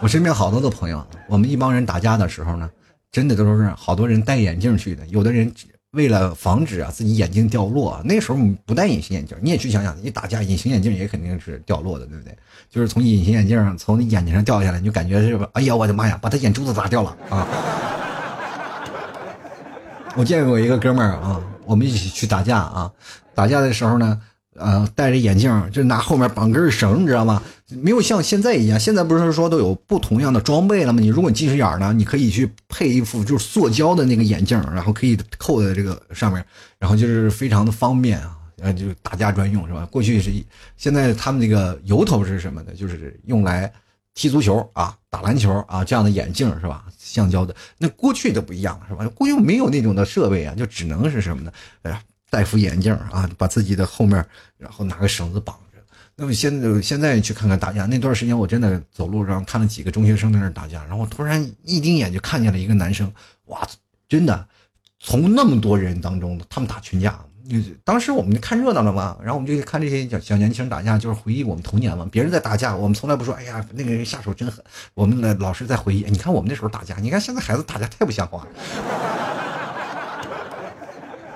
[0.00, 2.68] 我身边好多的朋友，我们一帮人打架的时候呢，
[3.12, 5.06] 真的都是好多人戴眼镜去的。
[5.06, 5.48] 有的人
[5.92, 12.34] 为了防止啊自己眼镜掉落，那时候你不戴隐形眼镜，你也去想想，你打架隐形眼镜也肯定是掉落的，对不对？
[12.70, 17.46] 就是从隐形眼镜上从眼睛上掉下来，你就感觉是哎呀，我的妈呀，把他眼珠子砸掉了啊！
[20.16, 22.90] 我见过一个哥们儿啊，我们一起去打架啊。
[23.34, 24.18] 打架的时候呢，
[24.56, 27.42] 呃，戴着眼镜，就拿后面绑根绳，你知道吗？
[27.76, 31.00] 没有像现在一样，现在不是说都有不同样的装备了吗？
[31.00, 36.44] 你如果近视眼呢，你可以去配一副就是塑胶的那个眼镜，然后可以扣在这个上面，
[36.78, 39.86] 然后就是非常的方便啊，呃，就打架专用是吧？
[39.90, 40.30] 过去是，
[40.76, 42.72] 现在他们那个由头是什么呢？
[42.74, 43.72] 就是用来
[44.14, 46.84] 踢足球啊、打篮球啊这样的眼镜是吧？
[46.98, 47.54] 橡胶的。
[47.78, 49.06] 那过去都不一样了是吧？
[49.14, 51.52] 过去没有那种的设备啊，就只能是什么呢？
[51.82, 54.24] 哎，戴副眼镜啊，把自己的后面
[54.58, 55.56] 然后拿个绳子绑。
[56.22, 63.12] 那么现在现在去看看打架，那段时间我真的走路上看了几个中学生在那打架，然后突然一盯眼就看见了一个男生，
[63.46, 63.66] 哇，
[64.08, 64.46] 真的
[65.00, 67.18] 从那么多人当中他们打群架。
[67.82, 72.08] 当时我们就看热闹了嘛，然后我们就看这些小小年轻打架，就是回忆我们童年嘛。
[72.08, 74.64] 别人在打架，我们从来不说，哎呀，那个人下手真狠。
[74.94, 79.31] 我们呢，老是在回忆，你看我们那时候打架，你看现在孩子打架太不像话了。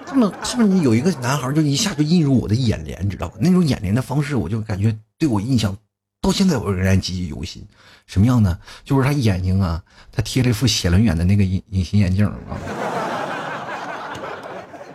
[0.06, 3.34] 他们他们有一个男孩，就一下就映入我的眼帘，知道吧？
[3.40, 5.76] 那种眼帘的方式，我就感觉对我印象
[6.22, 7.66] 到现在我仍然记忆犹新。
[8.06, 8.56] 什么样呢？
[8.84, 9.82] 就是他眼睛啊，
[10.12, 12.56] 他贴了一副写轮眼的那个隐隐形眼镜啊。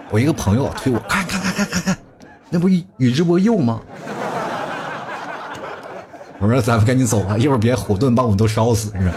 [0.10, 1.98] 我一个朋友推我，看看看看看看，
[2.50, 3.82] 那不宇智波鼬吗？
[6.40, 9.16] 我说咱们赶紧走吧，一会儿别火遁把我们都烧死，是吧？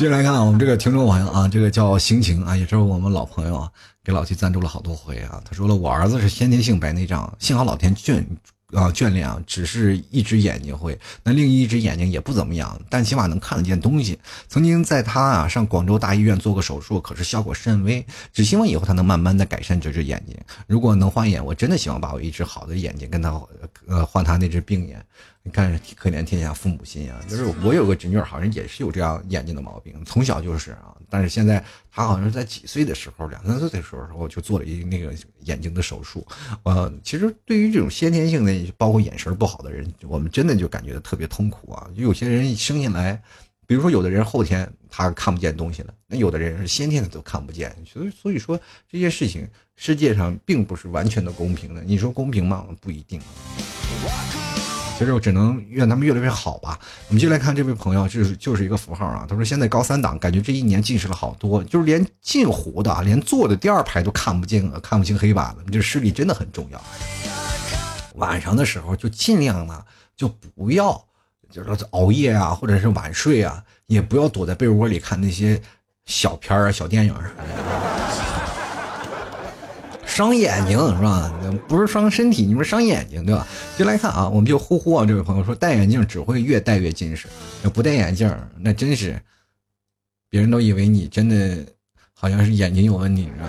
[0.00, 3.70] 接下来看我们这个听众朋友啊，这个叫行情啊，也是我们老朋友啊，
[4.02, 5.42] 给老七赞助了好多回啊。
[5.44, 8.24] 他说了，我儿子是先天性白内障，幸好老天眷。
[8.72, 14.16] 啊，眷恋啊，只是一只眼睛会，那另一只眼睛也不怎么样，但起码能看得见东西。
[14.48, 18.02] 曾经在他啊上广州大医院做过手术，可是效果甚微。
[18.32, 20.34] 只希望以后他能慢慢的改善这只眼睛。
[20.68, 23.38] 如果能换眼，我真的希望把我一只好的眼睛跟他，
[23.86, 25.04] 呃，换他那只病眼。
[25.42, 27.18] 你看，可怜天下父母心啊！
[27.26, 30.94] 就是我有个侄女，好像也是有这样眼睛的毛病，从小就是啊。
[31.08, 36.26] 但是现在她好像是在几岁的时候，两三岁的时候，就做了一那个眼睛的手术。
[36.64, 41.88] 呃，其实对于这种先天性的，包括眼神不好的人，我们真的就感觉特别痛苦啊。
[41.96, 43.20] 就有些人生下来，
[43.66, 47.74] 比如说有的人后天他看不见东西了，那有的人是先天的都看不见。
[47.86, 48.60] 所以所以说
[48.90, 51.82] 这些事情，世界上并不是完全的公平的。
[51.82, 52.66] 你说公平吗？
[52.78, 53.18] 不一定。
[55.00, 56.78] 其实我只能愿他们越来越好吧。
[57.08, 59.24] 我们就来看这位朋友，就是就是一个符号啊。
[59.26, 65.64] 他说现在高三党，感觉这一年近视了好多，就是连近乎的，连坐的第二排都看不见，看不清黑板了。
[65.72, 66.78] 这视力真的很重要。
[68.16, 69.82] 晚上的时候就尽量呢，
[70.14, 71.02] 就不要
[71.50, 75.58] 就是熬夜啊，或者是晚睡啊，也不要躲在被窝里看那些
[76.04, 78.29] 小片儿啊、小电影啥的。
[80.20, 81.32] 伤眼睛是吧？
[81.66, 83.46] 不是伤身体，你们伤眼睛对吧？
[83.78, 87.26] 就来看啊，我们就呼呼啊，这位朋友说戴眼镜只会越戴越近视，
[87.64, 89.18] 要不戴眼镜那真是，
[90.28, 91.64] 别人都以为你真的
[92.12, 93.48] 好像是眼睛有问题，是吧？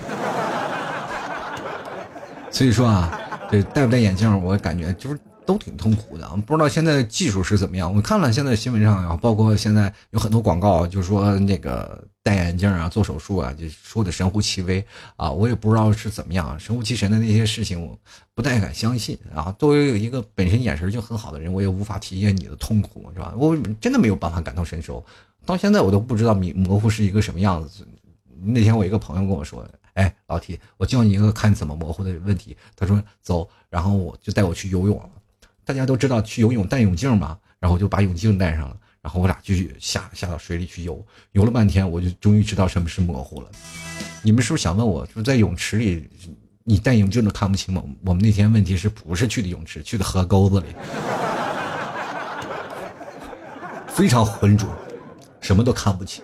[2.49, 3.19] 所以说啊，
[3.51, 5.19] 这戴不戴眼镜，我感觉就是。
[5.45, 7.93] 都挺痛苦的，不知道现在技术是怎么样。
[7.93, 14.85] 我看了现在新闻上啊，包括现在有很多广告，就说那个戴眼镜啊、做手术啊，就说的神乎其微
[15.15, 15.31] 啊。
[15.31, 17.97] 我也不知道是怎么样，神乎其神的那些事情，我
[18.33, 19.53] 不太敢相信啊。
[19.57, 23.33] 作为一个本身眼神就很好的人，我也无法体验你的痛苦，是吧？
[23.35, 25.03] 我真的没有办法感同身受，
[25.45, 27.85] 到现在我都不知道模模糊是一个什么样子。
[28.43, 35.09] 那天我一个朋友跟我说：“哎，老铁，我教你一个看怎么模糊的问题。”他说：“走。”然后我就带我去游泳了。
[35.63, 43.47] 大家都知道去游泳戴泳镜嘛，然后我就把泳镜戴上了，然后我俩就下下到水里去游，游了半天，我就终于知道什么是模糊了。
[44.23, 46.09] 你们是不是想问我，就在泳池里，
[46.63, 47.83] 你戴泳镜都看不清吗？
[48.05, 50.67] 我们那天问题是不是去的泳池，去的河沟子里，
[53.87, 54.67] 非常浑浊，
[55.39, 56.23] 什么都看不清。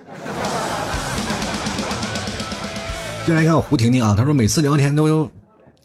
[3.25, 5.29] 进来看胡婷婷啊，她说每次聊天都有。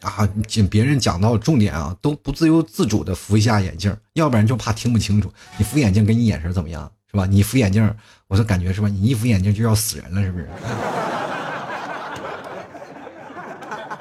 [0.03, 0.28] 啊，
[0.70, 5.32] 别人讲到重点啊，都不自由自主的扶一下眼镜，要不然就怕听不清楚。
[5.57, 7.24] 你扶眼镜跟你眼神怎么样，是吧？
[7.24, 7.94] 你扶眼镜，
[8.26, 8.88] 我就感觉是吧？
[8.88, 10.48] 你一扶眼镜就要死人了，是不是？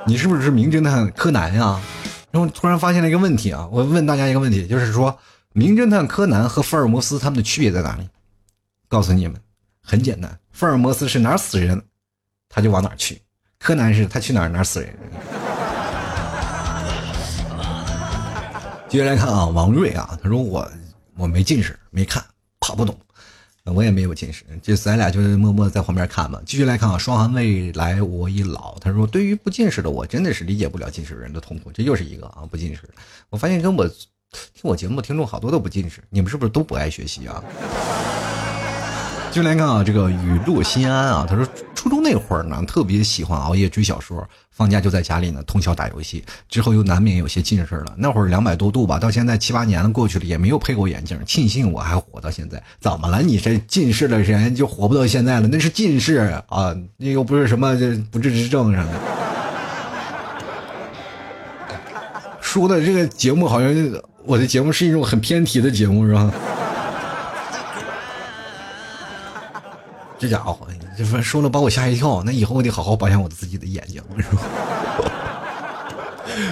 [0.08, 1.80] 你是不是名侦探柯南呀？
[2.32, 5.16] 然后突然发现了一个问题啊，我问大家一个问题，就是说，
[5.54, 8.10] 名侦探柯南和福尔摩斯他们的区别在哪里？
[8.88, 9.40] 告诉你们，
[9.84, 11.80] 很简单，福尔摩斯是哪死人，
[12.50, 13.22] 他就往哪去，
[13.60, 14.98] 柯南是他去哪哪死人。
[18.92, 20.70] 继续来看啊，王瑞啊，他说我
[21.16, 22.22] 我没近视，没看，
[22.60, 22.94] 怕不懂。
[23.64, 26.42] 我也没有近视，就咱俩就默默在旁边看吧。
[26.46, 28.78] 继续来看啊，双寒未来我已老。
[28.80, 31.72] 他说，对于不近视的我，真的是理解不了近视人的痛苦。
[31.72, 32.82] 这又是一个啊，不近视。
[33.30, 37.42] 我发现跟我听我节目听众好多都不近视，你们是不是都不爱学习啊？
[39.32, 47.94] 就来看啊，这个雨露心安啊，他说初中那会儿呢，特别喜欢熬夜追小说，放假就在家里呢通宵打游戏，之后又难免有些近视了。
[47.96, 52.62] 那会儿两百多度吧，到现在七八年了过去了，也没有配过眼镜，庆幸我还活到现在。
[52.82, 53.22] 怎么了？
[53.22, 55.48] 你这近视的人就活不到现在了？
[55.48, 56.18] 那是近视
[56.48, 58.88] 啊，那又不是什么这不治之症什么。
[62.42, 63.74] 说的这个节目好像
[64.26, 66.30] 我的节目是一种很偏题的节目，是吧？
[70.22, 72.22] 这家伙，这说说了把我吓一跳。
[72.24, 74.44] 那以后我得好好保养我自己的眼睛，是吧？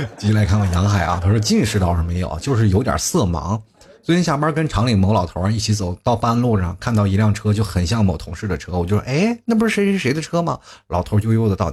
[0.18, 3.62] 继续来看看杨海啊，他说近视倒是没有，就是有点色盲。
[4.02, 10.60] 昨天下班跟厂里某老头一起走到半路上，看到一辆车就很像某同事的车，我就说：“哎，那不是谁谁谁的车吗？”
[10.90, 11.72] 老头悠悠的道：“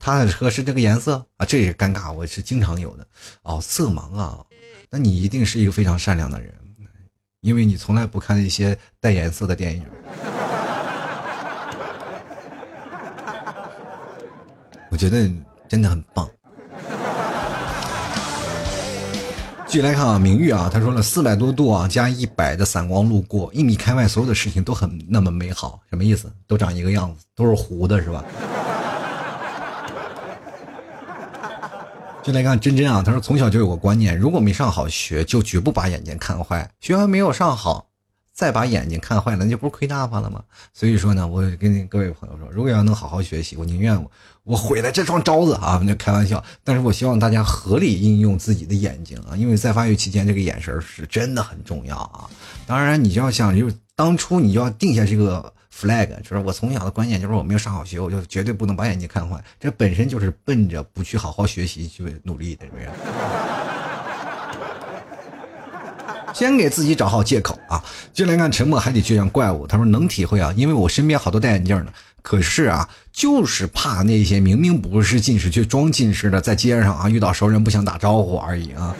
[0.00, 3.06] 他的车是这个颜色啊，这也尴尬，我是经常有的。
[3.42, 4.40] 哦，色盲啊，
[4.90, 6.52] 那你一定是一个非常善良的人，
[7.40, 9.84] 因为你从来不看一些带颜色的电影。
[14.90, 15.30] 我觉得
[15.68, 16.28] 真的很棒。”
[19.66, 26.28] 继续来看啊，明玉啊，他说了四百多度啊，加一百的散光路过一米开外，所有的事情都很那么美好，什么意思？
[26.48, 28.24] 都长一个样子，都是糊的，是吧？
[32.20, 37.86] 就来看真真啊，他说从小就有个观念，如果没上好学，就绝不把眼睛看坏，学完没有上好。
[38.40, 40.42] 再把眼睛看坏了，那就不是亏大发了吗？
[40.72, 44.10] 所以说呢，我跟各位朋友说，如果要能好好学习，我宁愿我
[44.44, 45.78] 我毁了这双招子啊！
[45.84, 52.30] 那开玩笑，但是我希望大家合理应用自己的眼睛啊，因为在发育期间，这个眼神是真的很重要啊。
[52.66, 59.38] 当然，你就要想，就是当初你就要定下这个 flag，就是我从小的观念就是我没有上好学，我就绝对不能把眼睛看坏。
[59.60, 62.88] 这本身就是奔着不去好好学习去努力的，是不是？
[66.32, 67.82] 先给自己找好借口啊！
[68.12, 69.66] 就来看沉默还得就像怪物。
[69.66, 78.94] 他说能体会啊，因为我身边好多戴眼镜的，可是啊，就是怕那些明明不是近视却装近视的，在街上啊遇到熟人不想打招呼而已啊。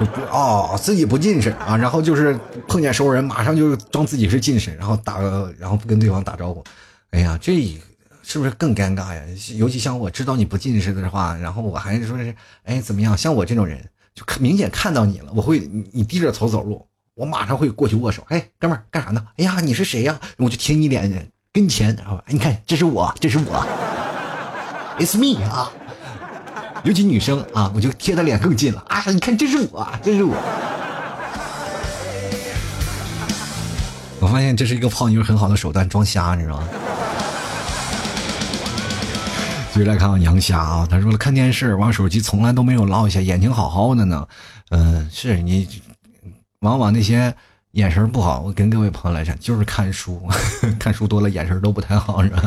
[0.00, 5.20] 就不哦，自己不近视啊，然后就是碰见熟人马上就装自己是近视，然后打
[5.58, 6.64] 然后不跟对方打招呼。
[7.10, 7.80] 哎呀，这
[8.22, 9.22] 是不是更尴尬呀？
[9.56, 13.16] 尤其像我知道你不近视的话，然后我还是说是哎怎么样？
[13.16, 13.78] 像我这种人。
[14.14, 15.60] 就看明显看到你了，我会
[15.92, 18.22] 你低着头走路，我马上会过去握手。
[18.28, 19.26] 哎，哥们儿干啥呢？
[19.38, 20.20] 哎呀，你是谁呀？
[20.36, 23.66] 我就贴你脸跟前，然后，你看这是我，这是我
[24.98, 25.70] ，It's me 啊。
[26.84, 28.84] 尤其女生啊，我就贴她脸更近了。
[28.88, 30.34] 啊，你看这是我，这是我。
[34.20, 36.68] 我发现这是一个泡妞很好的手段，装瞎，你知道吗？
[39.72, 44.28] 继续来看看杨霞啊，他说了看电视玩手机从来都没有落下，眼睛好好的呢。
[44.68, 45.66] 嗯，是你
[46.60, 47.34] 往往那些
[47.70, 50.28] 眼神不好，我跟各位朋友来讲，就是看书，
[50.78, 52.42] 看书多了眼神都不太好，是吧？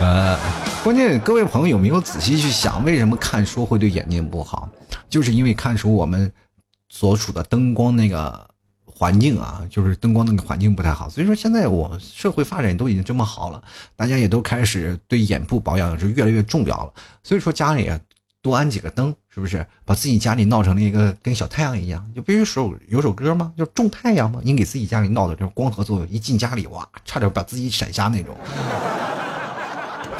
[0.00, 0.38] 呃，
[0.84, 4.68] 关键各位朋友有没有仔细去想，为什么看书会对眼睛不好？
[5.08, 6.30] 就是因为看书我们
[6.90, 8.50] 所处的灯光那个。
[9.00, 13.62] 环境啊，就是灯光那个环境不太好，所以说现在我社会发展都已经这么好了，
[13.96, 16.92] 大家也都开始对眼部保养是越来越重要了。
[17.22, 17.98] 所以说家里啊
[18.42, 19.66] 多安几个灯，是不是？
[19.86, 23.54] 把自己家里闹成了一个跟小太阳一样，就比如说有首歌吗？
[23.56, 24.38] 叫种太阳吗？
[24.44, 28.36] 你给自己家里闹的这种光合作用，一进家里哇，差点把自己闪瞎那种。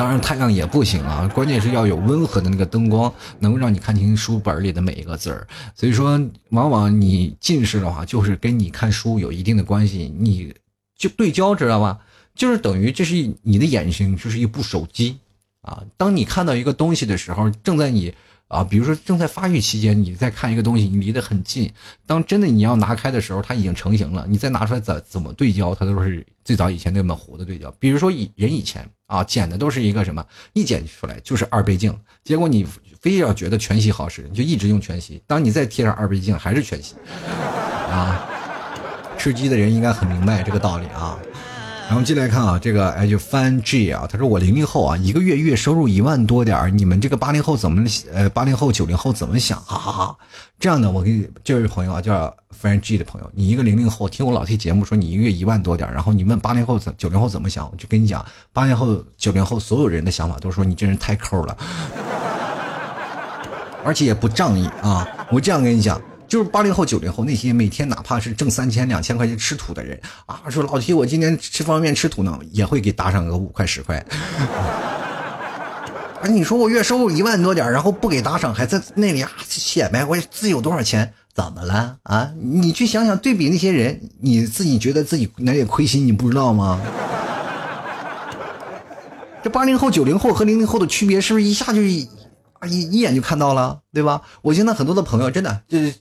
[0.01, 5.47] 当然，太阳也不行啊，关键是要有温和的那个灯光，能够让你看清书本里的每一个字儿。
[5.75, 10.11] 所以说，往往你近视的话，就是跟你看书有一定的关系。
[10.19, 10.55] 你
[10.97, 11.99] 就对焦，知道吧？
[12.35, 15.19] 就是等于这是你的眼睛就是一部手机
[15.61, 15.83] 啊。
[15.99, 18.15] 当你看到一个东西的时候，正在你。
[18.49, 21.71] 啊，比如说正在发育期间，你在看一个东西，你离得很近。
[22.05, 27.71] 当真的你要拿开的时候，它已经成型了，你再拿出来怎怎么对焦，它都是最早以前那么糊的对焦。
[27.79, 31.93] 比如说以人以前啊，剪的都是一个什么，一剪出来就是二倍镜，
[32.23, 32.65] 结果你
[33.01, 35.21] 非要觉得全息好使，你就一直用全息。
[35.27, 36.95] 当你再贴上二倍镜，还是全息。
[37.91, 38.25] 啊，
[39.19, 41.19] 吃鸡的人应该很明白这个道理啊。
[41.91, 47.84] 然后进来看啊，这个哎就翻 G 啊，他说我零零后啊，一个月月收入一万多点你们这个八零后怎么
[48.14, 49.61] 呃八零后九零后怎么想？
[49.62, 50.16] 哈哈哈！
[50.61, 57.68] 这样的，我给这位朋友啊，叫翻 G 的朋友，你一个零零后听我老 T 节目说你一个月一万多点然后你问八零后怎九零后怎么想？
[57.68, 61.57] 我就跟你讲，八零后九零后所有人的想法都说你这人太抠了，
[63.84, 65.09] 而且也不仗义啊！
[65.32, 66.01] 我这样跟你讲。
[66.31, 73.99] 就是八零后、九零后那些每天哪怕是挣三千、两千块钱吃土的人啊，说老提我今天吃方便面吃土呢，也会给打赏个五块十块。
[76.22, 81.12] 啊，你说我月收入一万多点然后不给打赏，还在那里啊显摆我自己有多少钱？
[81.35, 82.31] 怎么了啊？
[82.41, 86.81] 你去想想，对比那些人，你自己觉得自己哪里亏心，你不知道吗？
[89.43, 92.09] 这八零后、九零后和零零后的区别，是不是一下就一
[92.68, 94.22] 一一眼就看到了，对吧？
[94.43, 95.93] 我现在很多的朋友真的就是。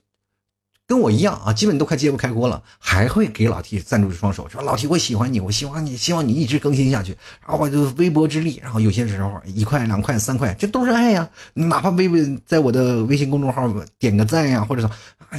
[0.90, 7.16] 跟我一样啊，基本都快揭不开锅了，还会给老 T 赞助双手，说老 T 我喜欢你，我希望你希望你一直更新下去，
[7.46, 14.90] 然后我就微薄之力，然后有些时候一块两块三块，这都是爱呀，哪怕微微在我的微信公众号点个赞呀，或者说，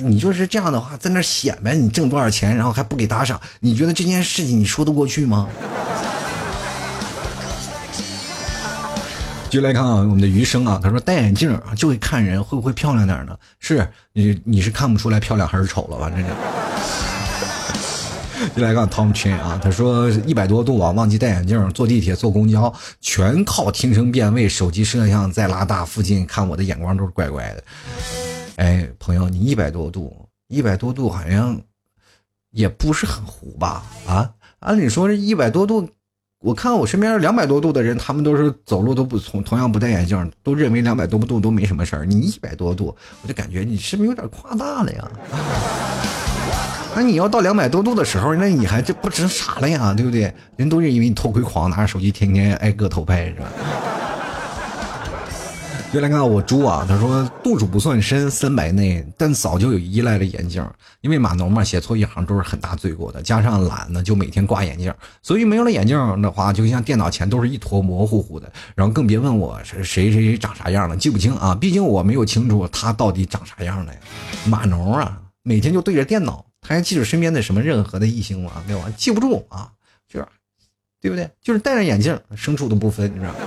[0.01, 5.49] 你就是这样的话，在那显摆你挣多少钱，然后还不给打赏，你觉得这件事情你说得过去吗？
[9.51, 13.37] 就来看啊，我们的余生啊，他说戴眼镜啊就会看人会不会漂亮点呢？
[13.59, 16.09] 是你你是看不出来漂亮还是丑了吧？
[16.09, 16.25] 这是。
[18.55, 27.65] 就来看 Tom Chen 啊，他说一百多度啊，忘记戴眼镜，坐地铁坐公交全靠听声辨位，手机摄像再拉大，附近看我的眼光都是怪怪的。
[28.57, 31.61] 哎，朋友，你一百多度，一百多度好像
[32.53, 33.83] 也不是很糊吧？
[34.07, 34.31] 啊，
[34.61, 35.89] 按理说这一百多度。
[36.43, 42.07] 我看我身边两百多度的人，他们都是走路都不从同样不戴眼镜，都认为两百多度都没什么事儿。
[42.07, 45.11] 你一百多度，我就感觉你是不是有点夸大了呀？
[46.97, 49.93] 那你要到两百多度的时候，那你还这不成啥了呀？
[49.95, 50.33] 对不对？
[50.57, 53.47] 人都是因为你偷窥狂，拿着手机天天挨个偷拍，是吧？
[55.93, 60.65] 就来看到我猪啊，他说度数不算深，三百内，但早就有依赖了眼镜，
[61.01, 63.21] 因为码农嘛，写错一行都是很大罪过的。
[63.21, 68.51] 加上懒呢，就每天挂眼镜，所以没有了眼镜的话，就像电脑前都是一坨模糊糊的。
[68.77, 73.99] 然后更别问我谁谁谁长啥样了，记不清啊，毕竟我没有清楚他到底长啥样的呀。
[74.47, 78.63] 码农啊，每天就对着电脑，他还记住身边的什么任何的异性吗？
[78.65, 78.85] 对吧？
[78.97, 79.69] 记不住啊，
[80.09, 80.27] 就是，
[81.01, 81.29] 对不对？
[81.43, 83.39] 就是戴着眼镜，牲畜都不分，你知道吗。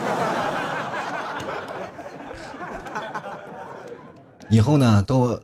[4.54, 5.42] 以后呢，都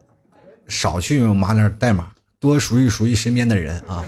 [0.68, 4.06] 少去码点代码，多熟悉熟悉身边的人啊。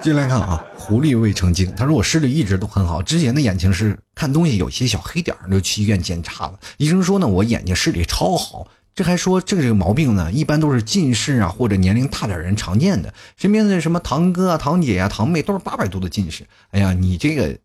[0.00, 1.74] 进来看啊，狐狸未成精。
[1.76, 6.56] 他说我视力一直都很好，之前的眼睛是看东西有些小黑点就去医院检查了。
[6.76, 8.68] 医生说呢，我眼睛视力超好。
[8.94, 13.12] 这还说这个毛病呢，一般都是近视啊或者年龄大点人常见的。
[13.36, 16.46] 身边的什么堂哥啊、堂姐啊、堂妹都是八百度的近视。
[16.70, 17.58] 哎呀，你这个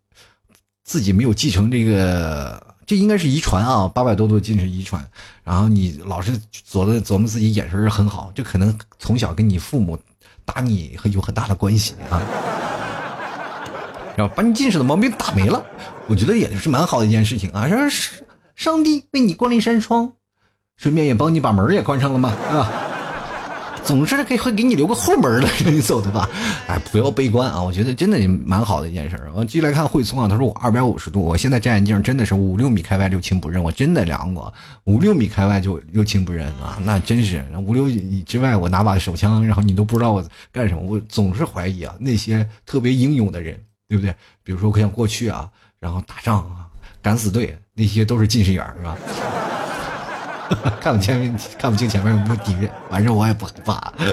[0.84, 2.68] 自己没有继承这个。
[2.90, 5.08] 这应该是遗传啊，八百多度近视遗传。
[5.44, 6.32] 然后你老是
[6.68, 9.96] 琢磨琢磨自己眼神很好，这可能从小跟你父母
[10.44, 12.20] 打你有很大的关系啊。
[14.16, 15.64] 然后把你近视的毛病打没了，
[16.08, 17.70] 我觉得也是蛮好的一件事情啊。
[17.70, 18.26] 说是
[18.56, 20.14] 上帝为你关了一扇窗，
[20.76, 22.72] 顺便也帮你把门也关上了嘛，啊。
[23.90, 26.30] 总是可以会给你留个后门的，让你走的吧？
[26.70, 27.60] 哎，不要悲观啊！
[27.60, 29.32] 我觉得真的蛮好的一件事儿。
[29.34, 40.82] 我继续来看慧聪啊，他说我二百五十度，我现在摘眼镜真的是五六米开外六亲不认，我真的量过，五六米开外就六亲不认啊，那真是五六米之外，我拿把手枪，然后你都不知道我干什么。
[40.84, 44.14] 我总是怀疑啊，那些特别英勇的人，对不对？
[44.44, 46.70] 比如说像过去啊，然后打仗啊，
[47.02, 48.96] 敢死队那些都是近视眼，是吧？
[50.82, 53.94] 看不清，看不清前面有没有敌人，反正我也不害怕。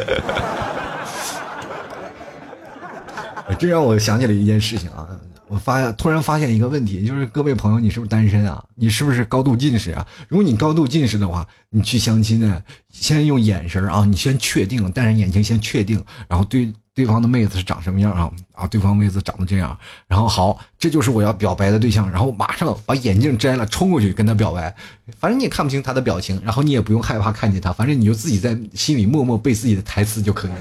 [3.59, 5.07] 这让我想起了一件事情啊！
[5.49, 8.63] 我发突然发现一个问题，就是各位朋友，你是不是单身啊？
[8.75, 10.05] 你是不是高度近视啊？
[10.29, 12.61] 如果你高度近视的话，你去相亲呢，
[12.91, 16.73] 先用眼神啊，你先确定，戴上眼镜先确定，然后对。
[16.97, 18.33] 对方的妹子是长什么样啊？
[18.53, 19.79] 啊，对方妹子长得这样，
[20.09, 24.75] 然后好，这就是我要表白的对象，然后马上把眼镜摘了，冲过去跟他表白。
[25.19, 30.59] 反正你也看不清他的表情，然后你也不用害怕看见他，反正你就自己在心里默默背自己的台词就可以了。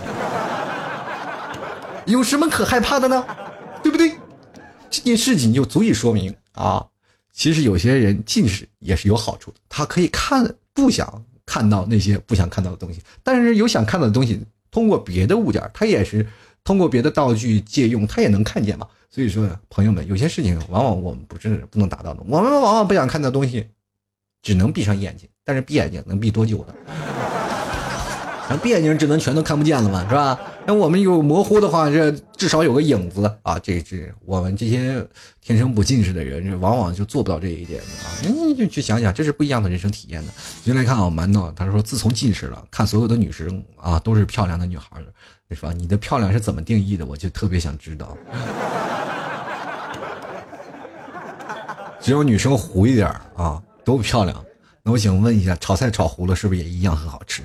[2.05, 3.25] 有什么可害怕的呢？
[3.81, 4.11] 对不对？
[4.89, 6.85] 这件事情就足以说明啊，
[7.31, 14.43] 其实有些人近视也是有好处的，他可以看不想看到那些不想看到的东西，但是有想看到的东西。
[14.75, 16.27] 通过别的物件，他也是
[16.61, 18.85] 通过别的道具借用，他也能看见嘛。
[19.09, 22.19] 所以说，朋友们，有些事情往往我们不是不能达到的。
[22.27, 23.65] 我们往往不想看到东西，
[24.41, 25.29] 只能闭上眼睛。
[25.45, 26.73] 但是闭眼睛能闭多久呢？
[28.47, 30.39] 那闭眼睛只能全都看不见了嘛，是吧？
[30.67, 33.57] 那我们有模糊的话，这至少有个影子啊。
[33.57, 35.03] 这这我们这些
[35.41, 38.05] 天生不近视的人，往往就做不到这一点啊。
[38.21, 40.31] 你就去想想，这是不一样的人生体验的。
[40.63, 45.05] 先来看啊，馒头，他说自从近视了，看所有的女生啊都是漂亮的女孩儿，
[45.55, 45.73] 是吧？
[45.73, 47.03] 你的漂亮是怎么定义的？
[47.03, 48.15] 我就特别想知道。
[51.99, 54.44] 只有女生糊一点啊都漂亮。
[54.87, 57.41] 那我想问一下，炒菜炒糊了是不是也一样很好吃？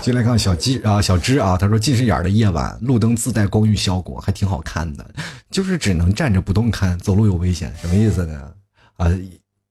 [0.00, 5.06] 进来看小鸡啊，小芝啊，他说近视眼的夜晚，路灯自带光晕效果，还挺好看的，
[5.48, 8.52] 就是只能站着不动看，走路有危险，什么意思呢？
[8.96, 9.06] 啊，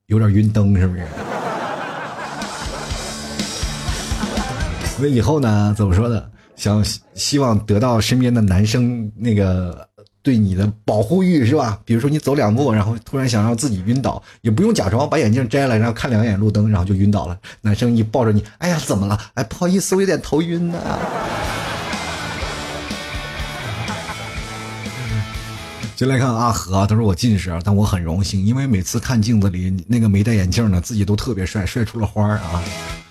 [0.05, 1.05] 有点晕灯是不是？
[5.01, 5.75] 那以后呢？
[5.77, 6.23] 怎么说呢？
[6.55, 6.81] 想
[7.13, 9.85] 希望得到身边的男生那个
[10.23, 11.79] 对你的保护欲是吧？
[11.83, 17.37] 比如说你走两步，然后突然想让自己晕倒，也不用假装把眼镜摘了，然后看两眼路灯，然后就晕倒了。
[17.61, 19.19] 男生一抱着你，哎呀，怎么了？
[19.33, 20.79] 哎，不好意思，我有点头晕呢。
[25.95, 32.63] 就来看阿和，他说我近视，但我很荣幸，因为每次看镜子里那个没戴眼镜的自己都特别帅，帅出了花啊！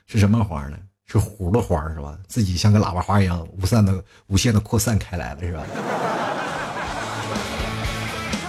[0.08, 0.76] 是什么花呢？
[1.06, 2.16] 是葫芦花是吧？
[2.26, 5.62] 自己像个喇叭花一样，无散的、无限的扩散开来了是吧？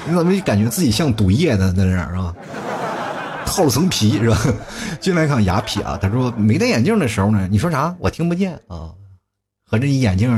[0.07, 1.73] 你怎么感觉自己像毒液呢？
[1.75, 2.35] 在那儿是吧？
[3.45, 4.37] 套了层皮是吧？
[4.99, 7.93] 进来看牙皮啊，他说没戴眼镜的时候呢，你说啥？
[7.99, 8.91] 我听不见啊。
[9.65, 10.29] 合着你眼镜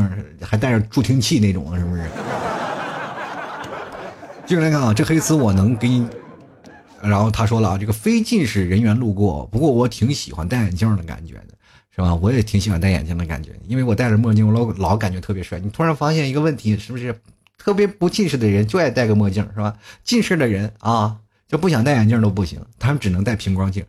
[0.42, 2.04] 还带着助听器那种是不是？
[4.46, 6.08] 进来看啊，这黑丝我能给你。
[7.02, 11.56] 然后他说了啊，这个非近视人员路过，不过我挺喜欢戴眼镜的感觉的，
[11.96, 12.14] 是吧？
[12.16, 15.60] 我也挺喜欢戴眼镜的感觉，因为我戴着墨镜，我老老感觉特别帅。
[15.60, 17.14] 你突然发现一个问题，是不是？
[17.64, 19.74] 特别不近视的人就爱戴个墨镜，是吧？
[20.04, 21.16] 近视的人啊，
[21.48, 23.86] 就不想戴眼镜都不行，他们只能戴平光镜。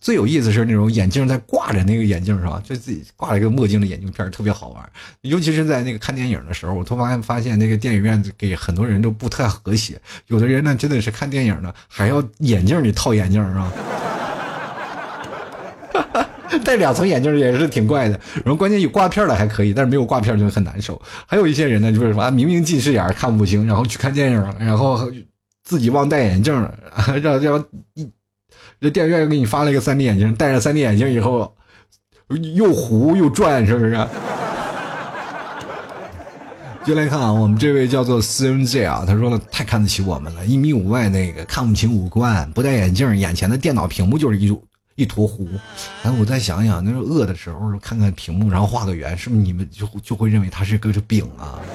[0.00, 2.60] 最有意思是那种眼镜在挂着那个眼镜，是吧？
[2.64, 4.90] 就自己挂了一个墨镜的眼镜片，特别好玩。
[5.20, 10.00] 尤其是在那个看电影的时候，我突然发现那个电影院给很多人都不太和谐。
[10.26, 13.72] 有的人呢，真的是看电影呢，还要眼镜里套眼镜，是吧？
[15.92, 16.28] 哈哈
[16.64, 21.00] 戴两层眼镜也是挺怪的，然后关键有挂片的还可以，但是没有挂片就很难受。
[21.26, 25.10] 还有一些人呢，就是什么明明近视眼看不清，然后去看电影，然后
[25.62, 26.74] 自己忘戴眼镜了，
[27.22, 28.08] 让让一
[28.80, 31.54] 这电影院又给你发了一个 3D 眼镜，戴上 3D 眼镜以后
[32.54, 33.96] 又糊又转，是不是？
[36.84, 44.54] 就来看啊，我们这位叫做 CMZ 啊，他说了太看得起我们了，一米五外那个看不清五官，不戴眼镜，眼前的电脑屏幕就是一。
[44.96, 45.48] 一坨糊，
[46.02, 51.58] 然后我再想想，那时候饿的时候看看屏幕，然后画个圆，是不是你们就就会认为它是个这饼啊？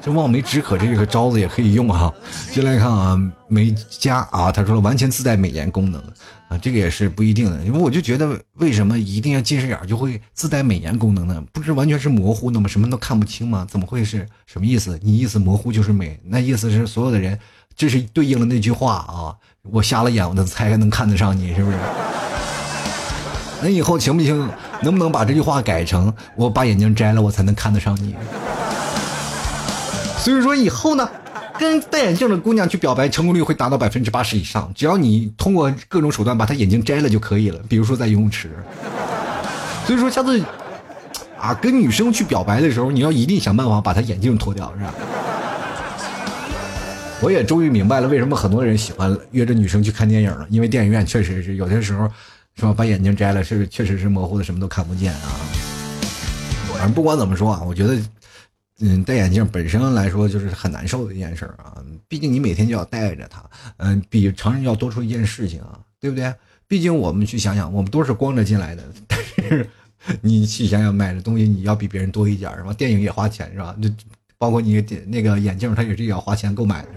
[0.00, 2.14] 这望梅止渴这个招子也可以用哈。
[2.52, 6.00] 进来看啊，美加啊，他说完全自带美颜功能
[6.48, 11.44] 啊，这个也是不一定的，因为我就觉得为什么一定要近视眼就会自带美颜功能呢？
[11.52, 12.68] 不是完全是模糊的吗？
[12.68, 13.66] 什么都看不清吗？
[13.68, 14.96] 怎么会是什么意思？
[15.02, 16.18] 你意思模糊就是美？
[16.24, 17.36] 那意思是所有的人，
[17.74, 19.34] 这是对应了那句话啊。
[19.70, 21.76] 我瞎了眼，我才能看得上你，是不是？
[23.62, 24.48] 那以后行不行？
[24.82, 28.14] 能不能把这句话改成我把眼镜摘了，我才能看得上你？
[30.18, 31.08] 所以说以后呢，
[31.58, 34.70] 跟戴眼镜的姑娘去表白，成功率会达到百分之八十以上。
[34.74, 38.50] 只要你通过各种手段把她眼镜摘了就可以了，比如说在游泳池。
[39.86, 40.42] 所以说下次
[41.40, 44.92] 啊，跟女生去表白的时候，你要一定想办法把她眼镜脱掉，是吧？
[47.22, 52.06] 我也终于明白了，为什么很多人喜欢约着女生去看电影了，因为电影院确实是有些时候，
[52.54, 52.74] 是吧？
[52.74, 55.40] 把眼镜摘了，是确实是模糊的，什么都看不见啊。
[56.72, 57.98] 反正不管怎么说啊，我觉得，
[58.80, 61.82] 嗯，戴眼镜本身来说就是很难受的一件事啊。
[62.06, 63.42] 毕竟你每天就要戴着它，
[63.78, 66.32] 嗯，比常人要多出一件事情啊，对不对？
[66.68, 69.66] 毕竟我们去想想，我们都是光着进来的，但是
[70.20, 72.74] 你去想想，买的东西你要比别人多一点是吧？
[72.74, 73.74] 电影也花钱是吧？
[73.82, 73.88] 就。
[74.38, 76.88] 包括你那个眼镜，它也是要花钱购买的，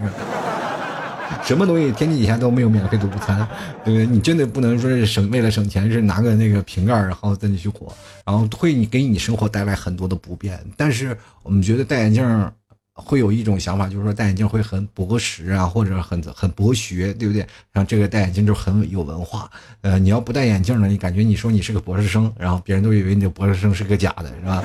[1.44, 3.48] 什么东西天底下都没有免费的午餐，
[3.86, 4.06] 对不对？
[4.06, 7.94] 你真的不能说是省为了省钱，是拿个那个瓶盖然后在那去火，
[8.26, 10.60] 然后会你给你生活带来很多的不便。
[10.76, 12.52] 但是我们觉得戴眼镜
[12.94, 17.40] 会有一种想法，就是说戴眼镜会很博识啊，或者很很博学，对不对？
[17.72, 19.50] 然后这个戴眼镜就很有文化。
[19.82, 24.64] 呃，你要不戴眼镜呢，你感觉你说你是个博士生，然后别人都以为你的博士生是个假的，是吧？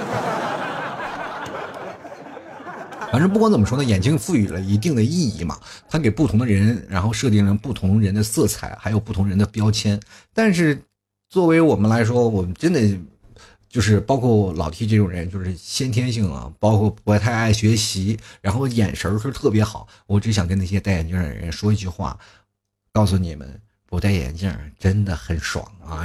[3.14, 5.56] 反正不管怎么说呢，眼镜赋予了一定的意义嘛，
[5.88, 10.00] 它给不同的人，然后设定了不同人的色彩，还有不同人的标签。
[10.32, 10.82] 但是，
[11.30, 12.80] 作为我们来说，我们真的
[13.68, 19.86] 就是包括老 T 这种人，就是先天性啊，包括不太爱学习，然后眼神是特别好。
[20.08, 22.18] 我只想跟那些戴眼镜的人说一句话，
[22.92, 26.04] 告诉你们，不戴眼镜真的很爽啊！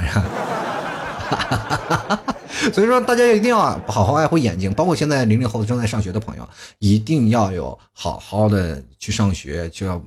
[2.74, 10.02] 所以说，大家一定要好好爱护眼睛，包括现在零零后正在上学的朋友，一定要有好好的去上学，就要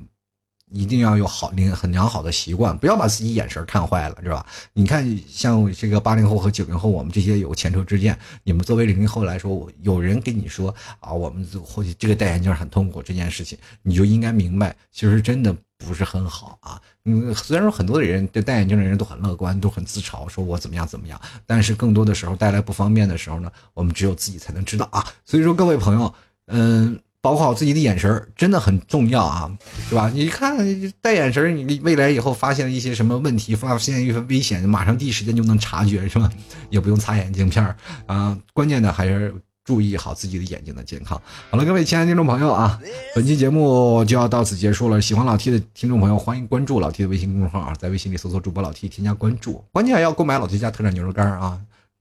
[0.71, 4.45] 一定要有好良很良好的习惯，不要把自己眼神看坏了，是吧？
[4.73, 15.55] 你看，像这个八零后和九零后，我们这些有前车之鉴，你们作为零零后来说，有人跟你说啊，我们或许这个戴眼镜很痛苦这件事情，你就应该明白，其实真的。
[15.85, 25.05] 不是很好啊，嗯，虽然说很多的人对戴眼镜的人都很乐观，都很自嘲，说我怎么样怎么样，但是更多的时候带来不方便的时候呢，我们只有自己才能知道啊。
[25.25, 26.13] 所以说各位朋友，
[26.47, 29.51] 嗯，保护好自己的眼神真的很重要啊，
[29.89, 30.09] 是吧？
[30.13, 30.57] 你看
[31.01, 36.29] 戴眼神你未来以后发现了一些什么问题，发现一些危险，马上第一时间就能察觉，是吧？
[36.69, 37.75] 也不用擦眼镜片
[38.07, 38.37] 啊。
[38.53, 41.19] 关键的还是注意好自己的眼睛的健康。
[41.49, 42.79] 好了，各位亲爱的听众朋友啊，
[43.15, 45.01] 本期节目就要到此结束了。
[45.01, 49.63] 喜欢老 T 的听众朋友，欢迎关注老 T 的微信公众号啊，在微信里搜索主播老 T，添加关注。
[49.71, 51.59] 关键要购买老 T 家特产牛肉干啊，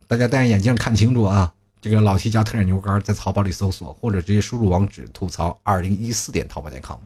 [0.08, 1.52] 大家戴上眼镜看清楚啊。
[1.80, 6.98] 这个老 T 家特产牛肉干在淘宝里搜索，或者直接输入网址吐槽二零一四点淘宝点 com。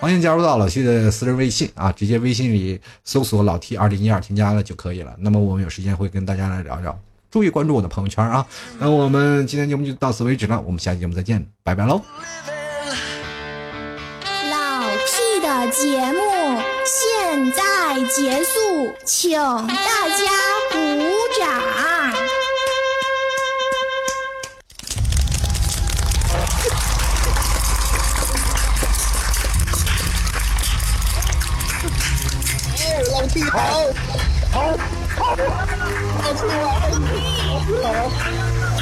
[0.00, 5.14] 欢迎加入到老 T 的私人微信啊，直接微信里搜索老 T 二零一二添加了就可以了。
[5.18, 6.96] 那么我们有时间会跟大家来聊聊。
[7.30, 8.46] 注意关注我的朋友圈啊！
[8.78, 12.00] 那我们今天节目就到此为止了，我们下期节目再见，拜拜喽！
[14.50, 16.20] 老 T 的节目
[16.86, 20.24] 现在结束，请大家
[20.72, 20.78] 鼓
[21.38, 21.46] 掌。
[33.12, 33.58] 老 T 好，
[34.50, 34.76] 好，
[35.18, 35.34] 好，
[36.22, 36.42] 老 T
[37.82, 38.77] 好，好。